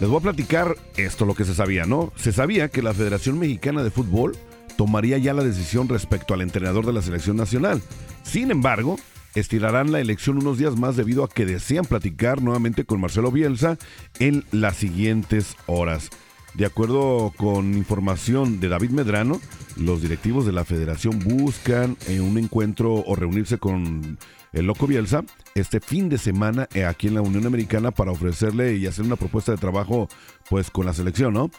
Les 0.00 0.08
voy 0.08 0.18
a 0.18 0.22
platicar 0.22 0.76
esto, 0.96 1.26
lo 1.26 1.34
que 1.34 1.44
se 1.44 1.54
sabía, 1.54 1.84
¿no? 1.84 2.12
Se 2.16 2.32
sabía 2.32 2.68
que 2.68 2.82
la 2.82 2.94
Federación 2.94 3.38
Mexicana 3.38 3.82
de 3.82 3.90
Fútbol 3.90 4.36
tomaría 4.76 5.18
ya 5.18 5.34
la 5.34 5.44
decisión 5.44 5.88
respecto 5.88 6.34
al 6.34 6.40
entrenador 6.40 6.86
de 6.86 6.92
la 6.92 7.02
selección 7.02 7.36
nacional. 7.36 7.82
Sin 8.22 8.50
embargo, 8.50 8.96
estirarán 9.34 9.92
la 9.92 10.00
elección 10.00 10.38
unos 10.38 10.58
días 10.58 10.76
más 10.76 10.96
debido 10.96 11.24
a 11.24 11.28
que 11.28 11.46
desean 11.46 11.84
platicar 11.84 12.42
nuevamente 12.42 12.84
con 12.84 13.00
Marcelo 13.00 13.30
Bielsa 13.30 13.78
en 14.18 14.44
las 14.50 14.76
siguientes 14.76 15.56
horas. 15.66 16.10
De 16.54 16.66
acuerdo 16.66 17.32
con 17.36 17.74
información 17.74 18.60
de 18.60 18.68
David 18.68 18.90
Medrano, 18.90 19.40
los 19.76 20.02
directivos 20.02 20.44
de 20.44 20.52
la 20.52 20.66
federación 20.66 21.18
buscan 21.18 21.96
eh, 22.08 22.20
un 22.20 22.36
encuentro 22.36 22.92
o 22.92 23.16
reunirse 23.16 23.56
con 23.56 24.18
el 24.52 24.66
Loco 24.66 24.86
Bielsa 24.86 25.24
este 25.54 25.80
fin 25.80 26.10
de 26.10 26.18
semana 26.18 26.68
eh, 26.74 26.84
aquí 26.84 27.08
en 27.08 27.14
la 27.14 27.22
Unión 27.22 27.46
Americana 27.46 27.90
para 27.90 28.12
ofrecerle 28.12 28.76
y 28.76 28.86
hacer 28.86 29.06
una 29.06 29.16
propuesta 29.16 29.52
de 29.52 29.58
trabajo 29.58 30.08
pues 30.50 30.70
con 30.70 30.84
la 30.84 30.92
selección, 30.92 31.32
¿no? 31.32 31.50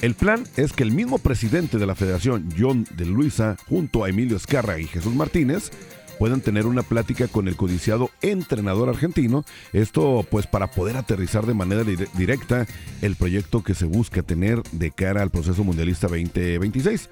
El 0.00 0.14
plan 0.14 0.44
es 0.56 0.72
que 0.72 0.84
el 0.84 0.92
mismo 0.92 1.18
presidente 1.18 1.78
de 1.78 1.86
la 1.86 1.96
federación, 1.96 2.48
John 2.56 2.86
de 2.96 3.06
Luisa, 3.06 3.56
junto 3.68 4.04
a 4.04 4.10
Emilio 4.10 4.36
Escarra 4.36 4.78
y 4.78 4.86
Jesús 4.86 5.14
Martínez, 5.14 5.72
puedan 6.18 6.40
tener 6.40 6.66
una 6.66 6.82
plática 6.82 7.28
con 7.28 7.48
el 7.48 7.56
codiciado 7.56 8.10
entrenador 8.22 8.88
argentino. 8.88 9.44
Esto 9.72 10.26
pues 10.30 10.46
para 10.46 10.70
poder 10.70 10.96
aterrizar 10.96 11.46
de 11.46 11.54
manera 11.54 11.84
directa 12.14 12.66
el 13.02 13.16
proyecto 13.16 13.62
que 13.62 13.74
se 13.74 13.84
busca 13.84 14.22
tener 14.22 14.62
de 14.72 14.90
cara 14.90 15.22
al 15.22 15.30
proceso 15.30 15.64
mundialista 15.64 16.08
2026. 16.08 17.08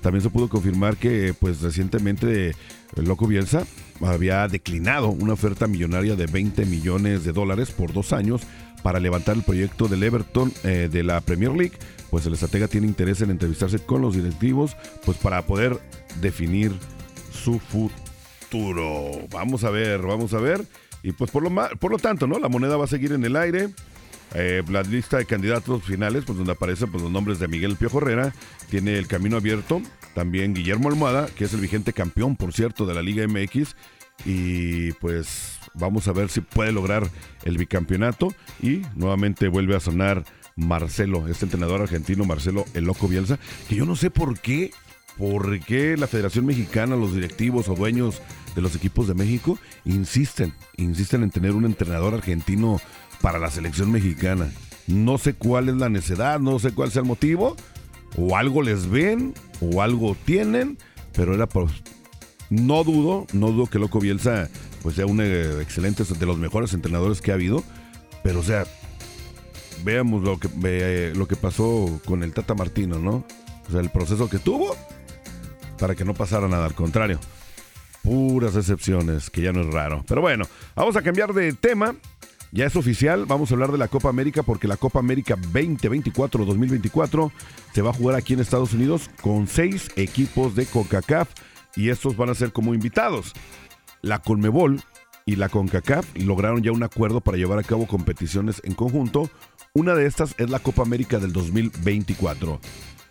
También 0.00 0.22
se 0.22 0.30
pudo 0.30 0.48
confirmar 0.48 0.96
que 0.96 1.34
pues 1.38 1.60
recientemente 1.60 2.54
el 2.96 3.04
Loco 3.04 3.26
Bielsa 3.26 3.66
había 4.00 4.48
declinado 4.48 5.08
una 5.08 5.34
oferta 5.34 5.66
millonaria 5.66 6.16
de 6.16 6.26
20 6.26 6.64
millones 6.64 7.24
de 7.24 7.32
dólares 7.32 7.70
por 7.70 7.92
dos 7.92 8.12
años 8.12 8.42
para 8.82 8.98
levantar 8.98 9.36
el 9.36 9.42
proyecto 9.42 9.88
del 9.88 10.02
Everton 10.02 10.52
eh, 10.64 10.88
de 10.90 11.02
la 11.02 11.20
Premier 11.20 11.52
League, 11.52 11.76
pues 12.10 12.24
el 12.24 12.32
estratega 12.32 12.66
tiene 12.66 12.86
interés 12.86 13.20
en 13.20 13.30
entrevistarse 13.30 13.78
con 13.78 14.00
los 14.00 14.14
directivos, 14.14 14.74
pues 15.04 15.18
para 15.18 15.42
poder 15.42 15.78
definir 16.20 16.72
su 17.30 17.58
futuro. 17.58 18.09
Vamos 19.30 19.64
a 19.64 19.70
ver, 19.70 20.00
vamos 20.00 20.34
a 20.34 20.38
ver. 20.38 20.64
Y 21.02 21.12
pues 21.12 21.30
por 21.30 21.42
lo, 21.42 21.50
por 21.78 21.90
lo 21.90 21.98
tanto, 21.98 22.26
¿no? 22.26 22.38
La 22.38 22.48
moneda 22.48 22.76
va 22.76 22.84
a 22.84 22.88
seguir 22.88 23.12
en 23.12 23.24
el 23.24 23.36
aire. 23.36 23.70
Eh, 24.34 24.62
la 24.68 24.82
lista 24.82 25.16
de 25.16 25.26
candidatos 25.26 25.82
finales, 25.82 26.24
pues 26.24 26.38
donde 26.38 26.52
aparecen 26.52 26.90
pues, 26.90 27.02
los 27.02 27.10
nombres 27.10 27.38
de 27.38 27.48
Miguel 27.48 27.76
Piojo 27.76 27.98
Herrera, 27.98 28.32
tiene 28.68 28.98
el 28.98 29.06
camino 29.06 29.36
abierto. 29.36 29.82
También 30.14 30.54
Guillermo 30.54 30.88
Almohada, 30.88 31.26
que 31.26 31.44
es 31.44 31.54
el 31.54 31.60
vigente 31.60 31.92
campeón, 31.92 32.36
por 32.36 32.52
cierto, 32.52 32.86
de 32.86 32.94
la 32.94 33.02
Liga 33.02 33.26
MX. 33.26 33.74
Y 34.24 34.92
pues 34.94 35.58
vamos 35.74 36.06
a 36.08 36.12
ver 36.12 36.28
si 36.28 36.40
puede 36.40 36.72
lograr 36.72 37.08
el 37.44 37.56
bicampeonato. 37.56 38.34
Y 38.62 38.82
nuevamente 38.94 39.48
vuelve 39.48 39.76
a 39.76 39.80
sonar 39.80 40.24
Marcelo, 40.56 41.26
este 41.28 41.46
entrenador 41.46 41.80
argentino, 41.80 42.24
Marcelo 42.24 42.64
El 42.74 42.84
Loco 42.84 43.08
Bielsa, 43.08 43.38
que 43.68 43.76
yo 43.76 43.86
no 43.86 43.96
sé 43.96 44.10
por 44.10 44.38
qué, 44.40 44.72
por 45.16 45.58
qué 45.60 45.96
la 45.96 46.06
Federación 46.06 46.46
Mexicana, 46.46 46.96
los 46.96 47.14
directivos 47.14 47.68
o 47.68 47.74
dueños 47.74 48.20
de 48.54 48.62
los 48.62 48.74
equipos 48.74 49.06
de 49.06 49.14
México 49.14 49.58
insisten, 49.84 50.54
insisten 50.76 51.22
en 51.22 51.30
tener 51.30 51.52
un 51.52 51.64
entrenador 51.64 52.14
argentino 52.14 52.80
para 53.20 53.38
la 53.38 53.50
selección 53.50 53.90
mexicana. 53.90 54.50
No 54.86 55.18
sé 55.18 55.34
cuál 55.34 55.68
es 55.68 55.76
la 55.76 55.88
necesidad, 55.88 56.40
no 56.40 56.58
sé 56.58 56.72
cuál 56.72 56.90
sea 56.90 57.02
el 57.02 57.08
motivo, 57.08 57.56
o 58.16 58.36
algo 58.36 58.62
les 58.62 58.88
ven, 58.88 59.34
o 59.60 59.82
algo 59.82 60.16
tienen, 60.24 60.78
pero 61.12 61.34
era 61.34 61.46
por... 61.46 61.68
No 62.48 62.82
dudo, 62.82 63.26
no 63.32 63.52
dudo 63.52 63.66
que 63.66 63.78
Loco 63.78 64.00
Bielsa 64.00 64.48
pues 64.82 64.96
sea 64.96 65.06
un 65.06 65.20
eh, 65.20 65.60
excelente, 65.60 66.02
de 66.02 66.26
los 66.26 66.38
mejores 66.38 66.72
entrenadores 66.72 67.20
que 67.20 67.30
ha 67.30 67.34
habido, 67.34 67.62
pero 68.24 68.40
o 68.40 68.42
sea, 68.42 68.64
veamos 69.84 70.22
lo 70.24 70.40
que, 70.40 70.48
eh, 70.64 71.12
lo 71.14 71.28
que 71.28 71.36
pasó 71.36 72.00
con 72.04 72.24
el 72.24 72.32
Tata 72.32 72.54
Martino, 72.54 72.98
¿no? 72.98 73.24
O 73.68 73.70
sea, 73.70 73.80
el 73.80 73.90
proceso 73.90 74.28
que 74.28 74.38
tuvo 74.38 74.74
para 75.78 75.94
que 75.94 76.04
no 76.04 76.14
pasara 76.14 76.48
nada, 76.48 76.66
al 76.66 76.74
contrario. 76.74 77.20
Puras 78.02 78.56
excepciones, 78.56 79.30
que 79.30 79.42
ya 79.42 79.52
no 79.52 79.60
es 79.60 79.66
raro. 79.66 80.04
Pero 80.08 80.20
bueno, 80.20 80.44
vamos 80.74 80.96
a 80.96 81.02
cambiar 81.02 81.32
de 81.34 81.52
tema 81.52 81.94
ya 82.52 82.66
es 82.66 82.74
oficial, 82.74 83.26
vamos 83.26 83.50
a 83.50 83.54
hablar 83.54 83.70
de 83.70 83.78
la 83.78 83.86
Copa 83.86 84.08
América 84.08 84.42
porque 84.42 84.66
la 84.66 84.76
Copa 84.76 84.98
América 84.98 85.36
2024-2024 85.36 87.30
se 87.72 87.82
va 87.82 87.90
a 87.90 87.94
jugar 87.94 88.16
aquí 88.16 88.32
en 88.32 88.40
Estados 88.40 88.72
Unidos 88.72 89.08
con 89.20 89.46
seis 89.46 89.88
equipos 89.94 90.56
de 90.56 90.66
CONCACAF 90.66 91.28
y 91.76 91.90
estos 91.90 92.16
van 92.16 92.30
a 92.30 92.34
ser 92.34 92.50
como 92.52 92.74
invitados. 92.74 93.34
La 94.02 94.18
Conmebol 94.18 94.82
y 95.26 95.36
la 95.36 95.48
CONCACAF 95.48 96.16
lograron 96.16 96.62
ya 96.62 96.72
un 96.72 96.82
acuerdo 96.82 97.20
para 97.20 97.38
llevar 97.38 97.60
a 97.60 97.64
cabo 97.64 97.86
competiciones 97.86 98.60
en 98.64 98.74
conjunto. 98.74 99.30
Una 99.72 99.94
de 99.94 100.06
estas 100.06 100.34
es 100.38 100.50
la 100.50 100.58
Copa 100.58 100.82
América 100.82 101.20
del 101.20 101.32
2024. 101.32 102.60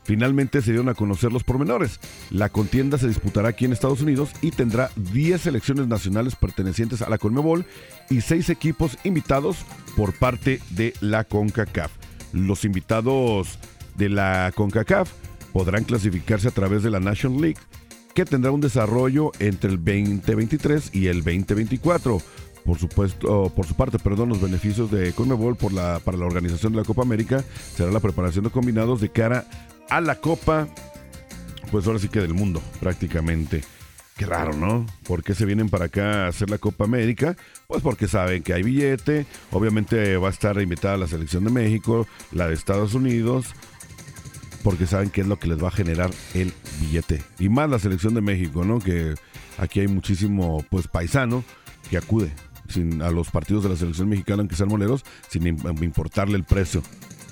Finalmente 0.09 0.63
se 0.63 0.71
dieron 0.71 0.89
a 0.89 0.95
conocer 0.95 1.31
los 1.31 1.43
pormenores. 1.43 1.99
La 2.31 2.49
contienda 2.49 2.97
se 2.97 3.07
disputará 3.07 3.49
aquí 3.49 3.65
en 3.65 3.73
Estados 3.73 4.01
Unidos 4.01 4.31
y 4.41 4.49
tendrá 4.49 4.89
10 4.95 5.39
selecciones 5.39 5.85
nacionales 5.85 6.35
pertenecientes 6.35 7.03
a 7.03 7.09
la 7.11 7.19
CONMEBOL 7.19 7.63
y 8.09 8.21
6 8.21 8.49
equipos 8.49 8.97
invitados 9.03 9.57
por 9.95 10.17
parte 10.17 10.61
de 10.71 10.95
la 10.99 11.25
CONCACAF. 11.25 11.91
Los 12.33 12.65
invitados 12.65 13.59
de 13.97 14.09
la 14.09 14.51
CONCACAF 14.55 15.11
podrán 15.53 15.83
clasificarse 15.83 16.47
a 16.47 16.51
través 16.53 16.81
de 16.81 16.89
la 16.89 16.99
National 16.99 17.39
League, 17.39 17.59
que 18.15 18.25
tendrá 18.25 18.49
un 18.49 18.61
desarrollo 18.61 19.31
entre 19.37 19.69
el 19.69 19.77
2023 19.77 20.89
y 20.91 21.05
el 21.05 21.17
2024 21.17 22.19
por 22.65 22.79
supuesto, 22.79 23.51
por 23.55 23.65
su 23.65 23.75
parte, 23.75 23.99
perdón, 23.99 24.29
los 24.29 24.41
beneficios 24.41 24.89
de 24.91 25.13
CONMEBOL 25.13 25.55
para 25.55 26.17
la 26.17 26.25
organización 26.25 26.73
de 26.73 26.79
la 26.79 26.83
Copa 26.83 27.03
América 27.03 27.43
será 27.75 27.91
la 27.91 27.99
preparación 27.99 28.43
de 28.43 28.49
combinados 28.49 29.01
de 29.01 29.09
cara 29.09 29.45
a 29.89 30.01
la 30.01 30.15
Copa, 30.15 30.67
pues 31.71 31.87
ahora 31.87 31.99
sí 31.99 32.09
que 32.09 32.19
del 32.19 32.33
mundo, 32.33 32.61
prácticamente. 32.79 33.63
Qué 34.17 34.25
raro, 34.25 34.53
¿no? 34.53 34.85
¿Por 35.03 35.23
qué 35.23 35.33
se 35.33 35.45
vienen 35.45 35.69
para 35.69 35.85
acá 35.85 36.25
a 36.25 36.27
hacer 36.27 36.49
la 36.49 36.57
Copa 36.57 36.83
América? 36.83 37.37
Pues 37.67 37.81
porque 37.81 38.07
saben 38.07 38.43
que 38.43 38.53
hay 38.53 38.63
billete, 38.63 39.25
obviamente 39.51 40.17
va 40.17 40.27
a 40.27 40.31
estar 40.31 40.61
invitada 40.61 40.97
la 40.97 41.07
selección 41.07 41.45
de 41.45 41.51
México, 41.51 42.05
la 42.33 42.47
de 42.47 42.53
Estados 42.53 42.93
Unidos, 42.95 43.53
porque 44.61 44.87
saben 44.87 45.09
qué 45.09 45.21
es 45.21 45.27
lo 45.27 45.39
que 45.39 45.47
les 45.47 45.63
va 45.63 45.69
a 45.69 45.71
generar 45.71 46.11
el 46.33 46.53
billete. 46.81 47.23
Y 47.39 47.47
más 47.47 47.69
la 47.69 47.79
selección 47.79 48.13
de 48.13 48.19
México, 48.19 48.65
¿no? 48.65 48.79
Que 48.79 49.15
aquí 49.57 49.79
hay 49.79 49.87
muchísimo, 49.87 50.65
pues, 50.69 50.87
paisano 50.89 51.45
que 51.89 51.97
acude 51.97 52.33
sin, 52.67 53.01
a 53.01 53.11
los 53.11 53.31
partidos 53.31 53.63
de 53.63 53.69
la 53.69 53.77
selección 53.77 54.09
mexicana, 54.09 54.41
aunque 54.41 54.55
sean 54.55 54.69
moleros, 54.69 55.05
sin 55.29 55.47
importarle 55.47 56.35
el 56.35 56.43
precio. 56.43 56.83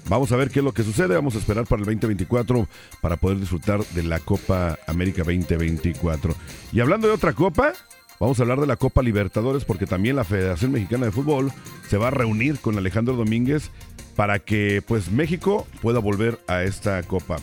Vamos 0.10 0.32
a 0.32 0.38
ver 0.38 0.50
qué 0.50 0.60
es 0.60 0.66
lo 0.66 0.74
que 0.74 0.84
sucede. 0.84 1.16
Vamos 1.16 1.36
a 1.36 1.40
esperar 1.40 1.66
para 1.66 1.82
el 1.82 1.86
2024 1.86 2.68
para 3.02 3.18
poder 3.18 3.40
disfrutar 3.40 3.84
de 3.88 4.04
la 4.04 4.20
Copa 4.20 4.78
América 4.88 5.24
2024. 5.24 6.34
Y 6.72 6.80
hablando 6.80 7.08
de 7.08 7.14
otra 7.14 7.34
copa, 7.34 7.74
vamos 8.20 8.40
a 8.40 8.44
hablar 8.44 8.62
de 8.62 8.68
la 8.68 8.78
Copa 8.78 9.02
Libertadores 9.02 9.66
porque 9.66 9.86
también 9.86 10.16
la 10.16 10.24
Federación 10.24 10.72
Mexicana 10.72 11.08
de 11.08 11.12
Fútbol 11.12 11.52
se 11.90 11.98
va 11.98 12.08
a 12.08 12.12
reunir 12.12 12.60
con 12.60 12.78
Alejandro 12.78 13.16
Domínguez 13.16 13.70
para 14.16 14.40
que 14.40 14.82
pues 14.88 15.12
México 15.12 15.68
pueda 15.82 16.00
volver 16.00 16.40
a 16.48 16.64
esta 16.64 17.04
copa. 17.04 17.38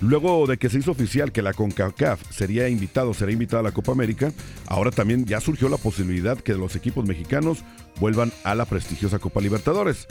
Luego 0.00 0.46
de 0.46 0.58
que 0.58 0.70
se 0.70 0.78
hizo 0.78 0.92
oficial 0.92 1.32
que 1.32 1.42
la 1.42 1.52
CONCACAF 1.52 2.22
sería 2.30 2.68
invitado, 2.68 3.12
será 3.14 3.32
invitada 3.32 3.60
a 3.60 3.64
la 3.64 3.72
Copa 3.72 3.92
América, 3.92 4.32
ahora 4.66 4.92
también 4.92 5.26
ya 5.26 5.40
surgió 5.40 5.68
la 5.68 5.76
posibilidad 5.76 6.38
que 6.38 6.54
los 6.54 6.76
equipos 6.76 7.04
mexicanos 7.04 7.64
vuelvan 7.98 8.32
a 8.44 8.54
la 8.54 8.64
prestigiosa 8.64 9.18
Copa 9.18 9.40
Libertadores. 9.40 10.06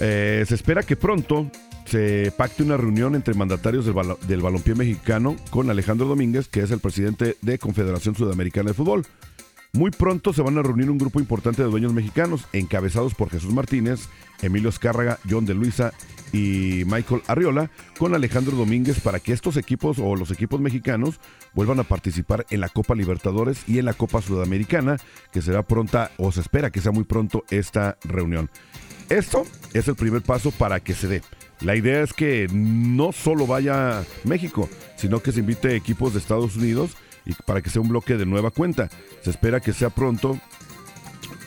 Eh, 0.00 0.44
se 0.46 0.54
espera 0.54 0.82
que 0.82 0.96
pronto 0.96 1.50
se 1.84 2.32
pacte 2.36 2.62
una 2.62 2.76
reunión 2.76 3.14
entre 3.14 3.34
mandatarios 3.34 3.86
del, 3.86 3.94
del 4.26 4.42
balompié 4.42 4.74
mexicano 4.74 5.36
con 5.50 5.70
Alejandro 5.70 6.06
Domínguez, 6.06 6.48
que 6.48 6.60
es 6.60 6.70
el 6.70 6.80
presidente 6.80 7.36
de 7.40 7.58
Confederación 7.58 8.14
Sudamericana 8.14 8.68
de 8.68 8.74
Fútbol. 8.74 9.06
Muy 9.72 9.90
pronto 9.90 10.32
se 10.32 10.42
van 10.42 10.56
a 10.56 10.62
reunir 10.62 10.90
un 10.90 10.98
grupo 10.98 11.20
importante 11.20 11.62
de 11.62 11.68
dueños 11.68 11.92
mexicanos, 11.92 12.46
encabezados 12.52 13.14
por 13.14 13.30
Jesús 13.30 13.52
Martínez, 13.52 14.08
Emilio 14.40 14.70
Escárraga, 14.70 15.18
John 15.28 15.44
de 15.44 15.54
Luisa 15.54 15.92
y 16.32 16.84
Michael 16.86 17.22
Arriola, 17.26 17.70
con 17.98 18.14
Alejandro 18.14 18.56
Domínguez 18.56 19.00
para 19.00 19.20
que 19.20 19.32
estos 19.32 19.56
equipos 19.56 19.98
o 19.98 20.16
los 20.16 20.30
equipos 20.30 20.60
mexicanos 20.60 21.20
vuelvan 21.54 21.80
a 21.80 21.84
participar 21.84 22.46
en 22.50 22.60
la 22.60 22.68
Copa 22.68 22.94
Libertadores 22.94 23.62
y 23.66 23.78
en 23.78 23.84
la 23.84 23.94
Copa 23.94 24.22
Sudamericana, 24.22 24.96
que 25.32 25.42
será 25.42 25.62
pronta 25.62 26.12
o 26.16 26.32
se 26.32 26.40
espera 26.40 26.70
que 26.70 26.80
sea 26.80 26.92
muy 26.92 27.04
pronto 27.04 27.44
esta 27.50 27.98
reunión. 28.04 28.50
Esto 29.08 29.46
es 29.72 29.88
el 29.88 29.94
primer 29.94 30.22
paso 30.22 30.50
para 30.50 30.80
que 30.80 30.94
se 30.94 31.08
dé. 31.08 31.22
La 31.60 31.74
idea 31.74 32.02
es 32.02 32.12
que 32.12 32.46
no 32.52 33.12
solo 33.12 33.46
vaya 33.46 34.04
México, 34.24 34.68
sino 34.96 35.20
que 35.22 35.32
se 35.32 35.40
invite 35.40 35.74
equipos 35.74 36.12
de 36.12 36.20
Estados 36.20 36.56
Unidos 36.56 36.92
y 37.24 37.32
para 37.32 37.62
que 37.62 37.70
sea 37.70 37.82
un 37.82 37.88
bloque 37.88 38.16
de 38.16 38.26
nueva 38.26 38.50
cuenta. 38.50 38.88
Se 39.22 39.30
espera 39.30 39.60
que 39.60 39.72
sea 39.72 39.90
pronto 39.90 40.38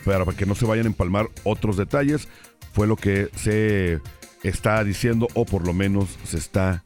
para 0.03 0.25
que 0.25 0.45
no 0.45 0.55
se 0.55 0.65
vayan 0.65 0.85
a 0.85 0.89
empalmar 0.89 1.29
otros 1.43 1.77
detalles. 1.77 2.27
Fue 2.73 2.87
lo 2.87 2.95
que 2.95 3.29
se 3.35 4.01
está 4.43 4.83
diciendo 4.83 5.27
o 5.33 5.45
por 5.45 5.65
lo 5.65 5.73
menos 5.73 6.09
se 6.25 6.37
está 6.37 6.83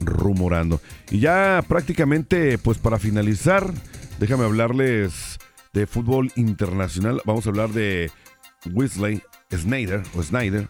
rumorando. 0.00 0.80
Y 1.10 1.20
ya 1.20 1.64
prácticamente, 1.66 2.58
pues 2.58 2.78
para 2.78 2.98
finalizar, 2.98 3.72
déjame 4.18 4.44
hablarles 4.44 5.38
de 5.72 5.86
fútbol 5.86 6.32
internacional. 6.36 7.22
Vamos 7.24 7.46
a 7.46 7.50
hablar 7.50 7.70
de 7.70 8.10
Wesley 8.72 9.22
Snyder, 9.56 10.02
o 10.14 10.22
Snyder, 10.22 10.68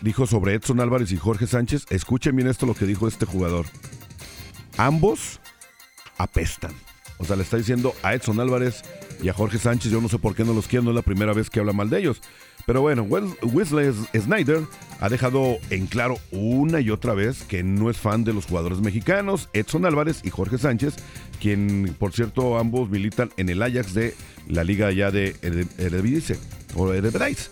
dijo 0.00 0.26
sobre 0.26 0.54
Edson 0.54 0.80
Álvarez 0.80 1.12
y 1.12 1.16
Jorge 1.16 1.46
Sánchez. 1.46 1.86
Escuchen 1.90 2.36
bien 2.36 2.48
esto 2.48 2.66
lo 2.66 2.74
que 2.74 2.86
dijo 2.86 3.08
este 3.08 3.26
jugador. 3.26 3.66
Ambos 4.76 5.40
apestan. 6.16 6.72
O 7.18 7.24
sea, 7.24 7.36
le 7.36 7.42
está 7.42 7.56
diciendo 7.56 7.94
a 8.02 8.14
Edson 8.14 8.40
Álvarez 8.40 8.82
y 9.22 9.28
a 9.28 9.32
Jorge 9.32 9.58
Sánchez, 9.58 9.90
yo 9.90 10.00
no 10.00 10.08
sé 10.08 10.18
por 10.18 10.34
qué 10.34 10.44
no 10.44 10.52
los 10.52 10.68
quiero, 10.68 10.84
no 10.84 10.90
es 10.90 10.96
la 10.96 11.02
primera 11.02 11.32
vez 11.32 11.50
que 11.50 11.60
habla 11.60 11.72
mal 11.72 11.90
de 11.90 11.98
ellos. 11.98 12.20
Pero 12.66 12.82
bueno, 12.82 13.02
Wesley 13.02 13.92
Snyder 14.14 14.60
ha 15.00 15.08
dejado 15.08 15.56
en 15.70 15.86
claro 15.86 16.18
una 16.30 16.80
y 16.80 16.90
otra 16.90 17.14
vez 17.14 17.42
que 17.44 17.62
no 17.62 17.88
es 17.88 17.96
fan 17.96 18.24
de 18.24 18.34
los 18.34 18.46
jugadores 18.46 18.80
mexicanos, 18.80 19.48
Edson 19.54 19.86
Álvarez 19.86 20.20
y 20.22 20.30
Jorge 20.30 20.58
Sánchez, 20.58 20.96
quien 21.40 21.96
por 21.98 22.12
cierto 22.12 22.58
ambos 22.58 22.90
militan 22.90 23.30
en 23.38 23.48
el 23.48 23.62
Ajax 23.62 23.94
de 23.94 24.14
la 24.48 24.64
liga 24.64 24.92
ya 24.92 25.10
de 25.10 25.34
Eredivisie 25.78 26.36
o 26.74 26.92
Eredivisie. 26.92 27.50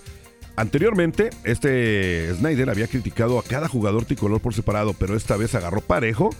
Anteriormente, 0.56 1.30
este 1.44 2.34
Snyder 2.34 2.70
había 2.70 2.86
criticado 2.86 3.38
a 3.38 3.42
cada 3.42 3.68
jugador 3.68 4.04
tricolor 4.04 4.40
por 4.40 4.54
separado, 4.54 4.94
pero 4.94 5.16
esta 5.16 5.36
vez 5.36 5.54
agarró 5.54 5.80
parejo 5.80 6.30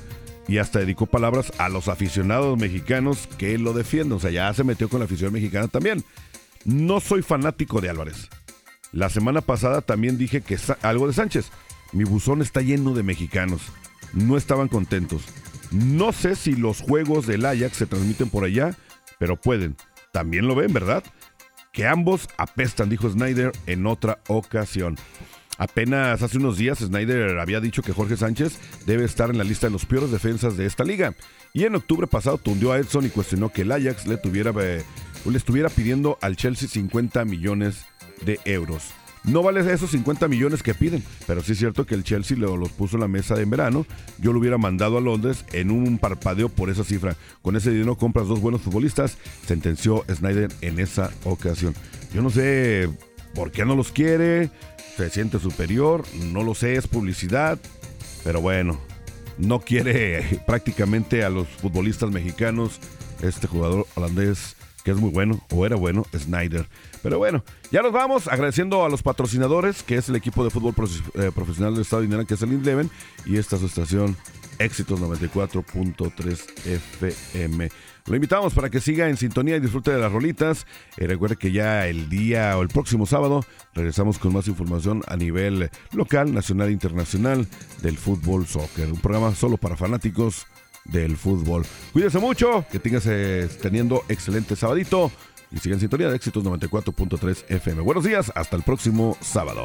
y 0.48 0.58
hasta 0.58 0.78
dedicó 0.78 1.06
palabras 1.06 1.52
a 1.58 1.68
los 1.68 1.88
aficionados 1.88 2.58
mexicanos 2.58 3.28
que 3.38 3.58
lo 3.58 3.72
defienden. 3.72 4.16
O 4.16 4.20
sea, 4.20 4.30
ya 4.30 4.52
se 4.54 4.64
metió 4.64 4.88
con 4.88 5.00
la 5.00 5.06
afición 5.06 5.32
mexicana 5.32 5.68
también. 5.68 6.04
No 6.64 7.00
soy 7.00 7.22
fanático 7.22 7.80
de 7.80 7.90
Álvarez. 7.90 8.28
La 8.92 9.10
semana 9.10 9.40
pasada 9.40 9.82
también 9.82 10.18
dije 10.18 10.40
que 10.40 10.58
algo 10.82 11.06
de 11.06 11.14
Sánchez. 11.14 11.50
Mi 11.92 12.04
buzón 12.04 12.42
está 12.42 12.60
lleno 12.60 12.94
de 12.94 13.02
mexicanos. 13.02 13.62
No 14.12 14.36
estaban 14.36 14.68
contentos. 14.68 15.22
No 15.72 16.12
sé 16.12 16.36
si 16.36 16.54
los 16.54 16.80
juegos 16.80 17.26
del 17.26 17.44
Ajax 17.44 17.76
se 17.76 17.86
transmiten 17.86 18.30
por 18.30 18.44
allá, 18.44 18.76
pero 19.18 19.36
pueden. 19.36 19.76
También 20.12 20.46
lo 20.46 20.54
ven, 20.54 20.72
¿verdad? 20.72 21.04
Que 21.72 21.86
ambos 21.86 22.28
apestan, 22.38 22.88
dijo 22.88 23.10
Snyder 23.10 23.52
en 23.66 23.86
otra 23.86 24.18
ocasión. 24.28 24.96
Apenas 25.58 26.22
hace 26.22 26.38
unos 26.38 26.58
días 26.58 26.78
Snyder 26.78 27.38
había 27.38 27.60
dicho 27.60 27.82
que 27.82 27.92
Jorge 27.92 28.16
Sánchez 28.16 28.58
debe 28.84 29.04
estar 29.04 29.30
en 29.30 29.38
la 29.38 29.44
lista 29.44 29.66
de 29.66 29.72
los 29.72 29.86
peores 29.86 30.10
defensas 30.10 30.56
de 30.56 30.66
esta 30.66 30.84
liga. 30.84 31.14
Y 31.52 31.64
en 31.64 31.74
octubre 31.74 32.06
pasado 32.06 32.38
tundió 32.38 32.72
a 32.72 32.78
Edson 32.78 33.06
y 33.06 33.10
cuestionó 33.10 33.50
que 33.50 33.62
el 33.62 33.72
Ajax 33.72 34.06
le, 34.06 34.18
tuviera, 34.18 34.52
eh, 34.60 34.82
le 35.24 35.38
estuviera 35.38 35.70
pidiendo 35.70 36.18
al 36.20 36.36
Chelsea 36.36 36.68
50 36.68 37.24
millones 37.24 37.86
de 38.24 38.38
euros. 38.44 38.92
No 39.26 39.42
vale 39.42 39.60
esos 39.72 39.90
50 39.90 40.28
millones 40.28 40.62
que 40.62 40.72
piden, 40.72 41.02
pero 41.26 41.42
sí 41.42 41.52
es 41.52 41.58
cierto 41.58 41.84
que 41.84 41.96
el 41.96 42.04
Chelsea 42.04 42.36
los 42.36 42.70
puso 42.70 42.96
en 42.96 43.00
la 43.00 43.08
mesa 43.08 43.40
en 43.40 43.50
verano. 43.50 43.84
Yo 44.18 44.32
lo 44.32 44.38
hubiera 44.38 44.56
mandado 44.56 44.98
a 44.98 45.00
Londres 45.00 45.44
en 45.52 45.72
un 45.72 45.98
parpadeo 45.98 46.48
por 46.48 46.70
esa 46.70 46.84
cifra. 46.84 47.16
Con 47.42 47.56
ese 47.56 47.72
dinero 47.72 47.96
compras 47.96 48.28
dos 48.28 48.40
buenos 48.40 48.60
futbolistas, 48.60 49.18
sentenció 49.44 50.04
Snyder 50.08 50.52
en 50.60 50.78
esa 50.78 51.10
ocasión. 51.24 51.74
Yo 52.14 52.22
no 52.22 52.30
sé 52.30 52.88
por 53.34 53.50
qué 53.50 53.64
no 53.64 53.74
los 53.74 53.90
quiere, 53.90 54.50
se 54.96 55.10
siente 55.10 55.38
superior, 55.38 56.04
no 56.14 56.42
lo 56.42 56.54
sé, 56.54 56.76
es 56.76 56.86
publicidad, 56.86 57.58
pero 58.24 58.40
bueno, 58.40 58.78
no 59.38 59.60
quiere 59.60 60.40
prácticamente 60.46 61.24
a 61.24 61.30
los 61.30 61.48
futbolistas 61.48 62.10
mexicanos, 62.10 62.80
este 63.22 63.46
jugador 63.46 63.86
holandés 63.94 64.56
que 64.86 64.92
es 64.92 64.98
muy 64.98 65.10
bueno, 65.10 65.40
o 65.50 65.66
era 65.66 65.74
bueno, 65.74 66.06
Snyder. 66.16 66.68
Pero 67.02 67.18
bueno, 67.18 67.42
ya 67.72 67.82
nos 67.82 67.90
vamos 67.90 68.28
agradeciendo 68.28 68.84
a 68.84 68.88
los 68.88 69.02
patrocinadores, 69.02 69.82
que 69.82 69.96
es 69.96 70.08
el 70.08 70.14
equipo 70.14 70.44
de 70.44 70.50
fútbol 70.50 70.74
eh, 71.14 71.32
profesional 71.34 71.72
del 71.72 71.82
Estado 71.82 72.02
de 72.02 72.04
Indiana, 72.04 72.24
que 72.24 72.34
es 72.34 72.42
el 72.42 72.52
Indleven, 72.52 72.88
y 73.24 73.36
esta 73.38 73.56
su 73.56 73.66
estación 73.66 74.16
Éxitos 74.60 75.00
94.3 75.00 76.38
FM. 76.64 77.68
Lo 78.06 78.14
invitamos 78.14 78.54
para 78.54 78.70
que 78.70 78.80
siga 78.80 79.08
en 79.08 79.16
sintonía 79.16 79.56
y 79.56 79.60
disfrute 79.60 79.90
de 79.90 79.98
las 79.98 80.12
rolitas. 80.12 80.66
Y 80.96 81.06
recuerde 81.06 81.36
que 81.36 81.50
ya 81.50 81.88
el 81.88 82.08
día 82.08 82.56
o 82.56 82.62
el 82.62 82.68
próximo 82.68 83.04
sábado 83.04 83.44
regresamos 83.74 84.18
con 84.18 84.32
más 84.32 84.46
información 84.46 85.02
a 85.08 85.16
nivel 85.16 85.70
local, 85.92 86.32
nacional 86.32 86.68
e 86.68 86.72
internacional 86.72 87.46
del 87.82 87.98
fútbol 87.98 88.46
soccer. 88.46 88.92
Un 88.92 89.00
programa 89.00 89.34
solo 89.34 89.56
para 89.56 89.76
fanáticos 89.76 90.46
del 90.84 91.16
fútbol. 91.16 91.64
Cuídense 91.92 92.20
mucho, 92.20 92.64
que 92.70 92.78
tengas 92.78 93.06
eh, 93.06 93.48
teniendo 93.60 94.04
excelente 94.08 94.54
sabadito. 94.54 95.10
y 95.50 95.58
sigan 95.58 95.76
en 95.76 95.80
sintonía 95.80 96.08
de 96.08 96.16
éxitos 96.16 96.44
94.3 96.44 97.44
FM. 97.48 97.82
Buenos 97.82 98.04
días, 98.04 98.30
hasta 98.34 98.56
el 98.56 98.62
próximo 98.62 99.16
sábado. 99.20 99.64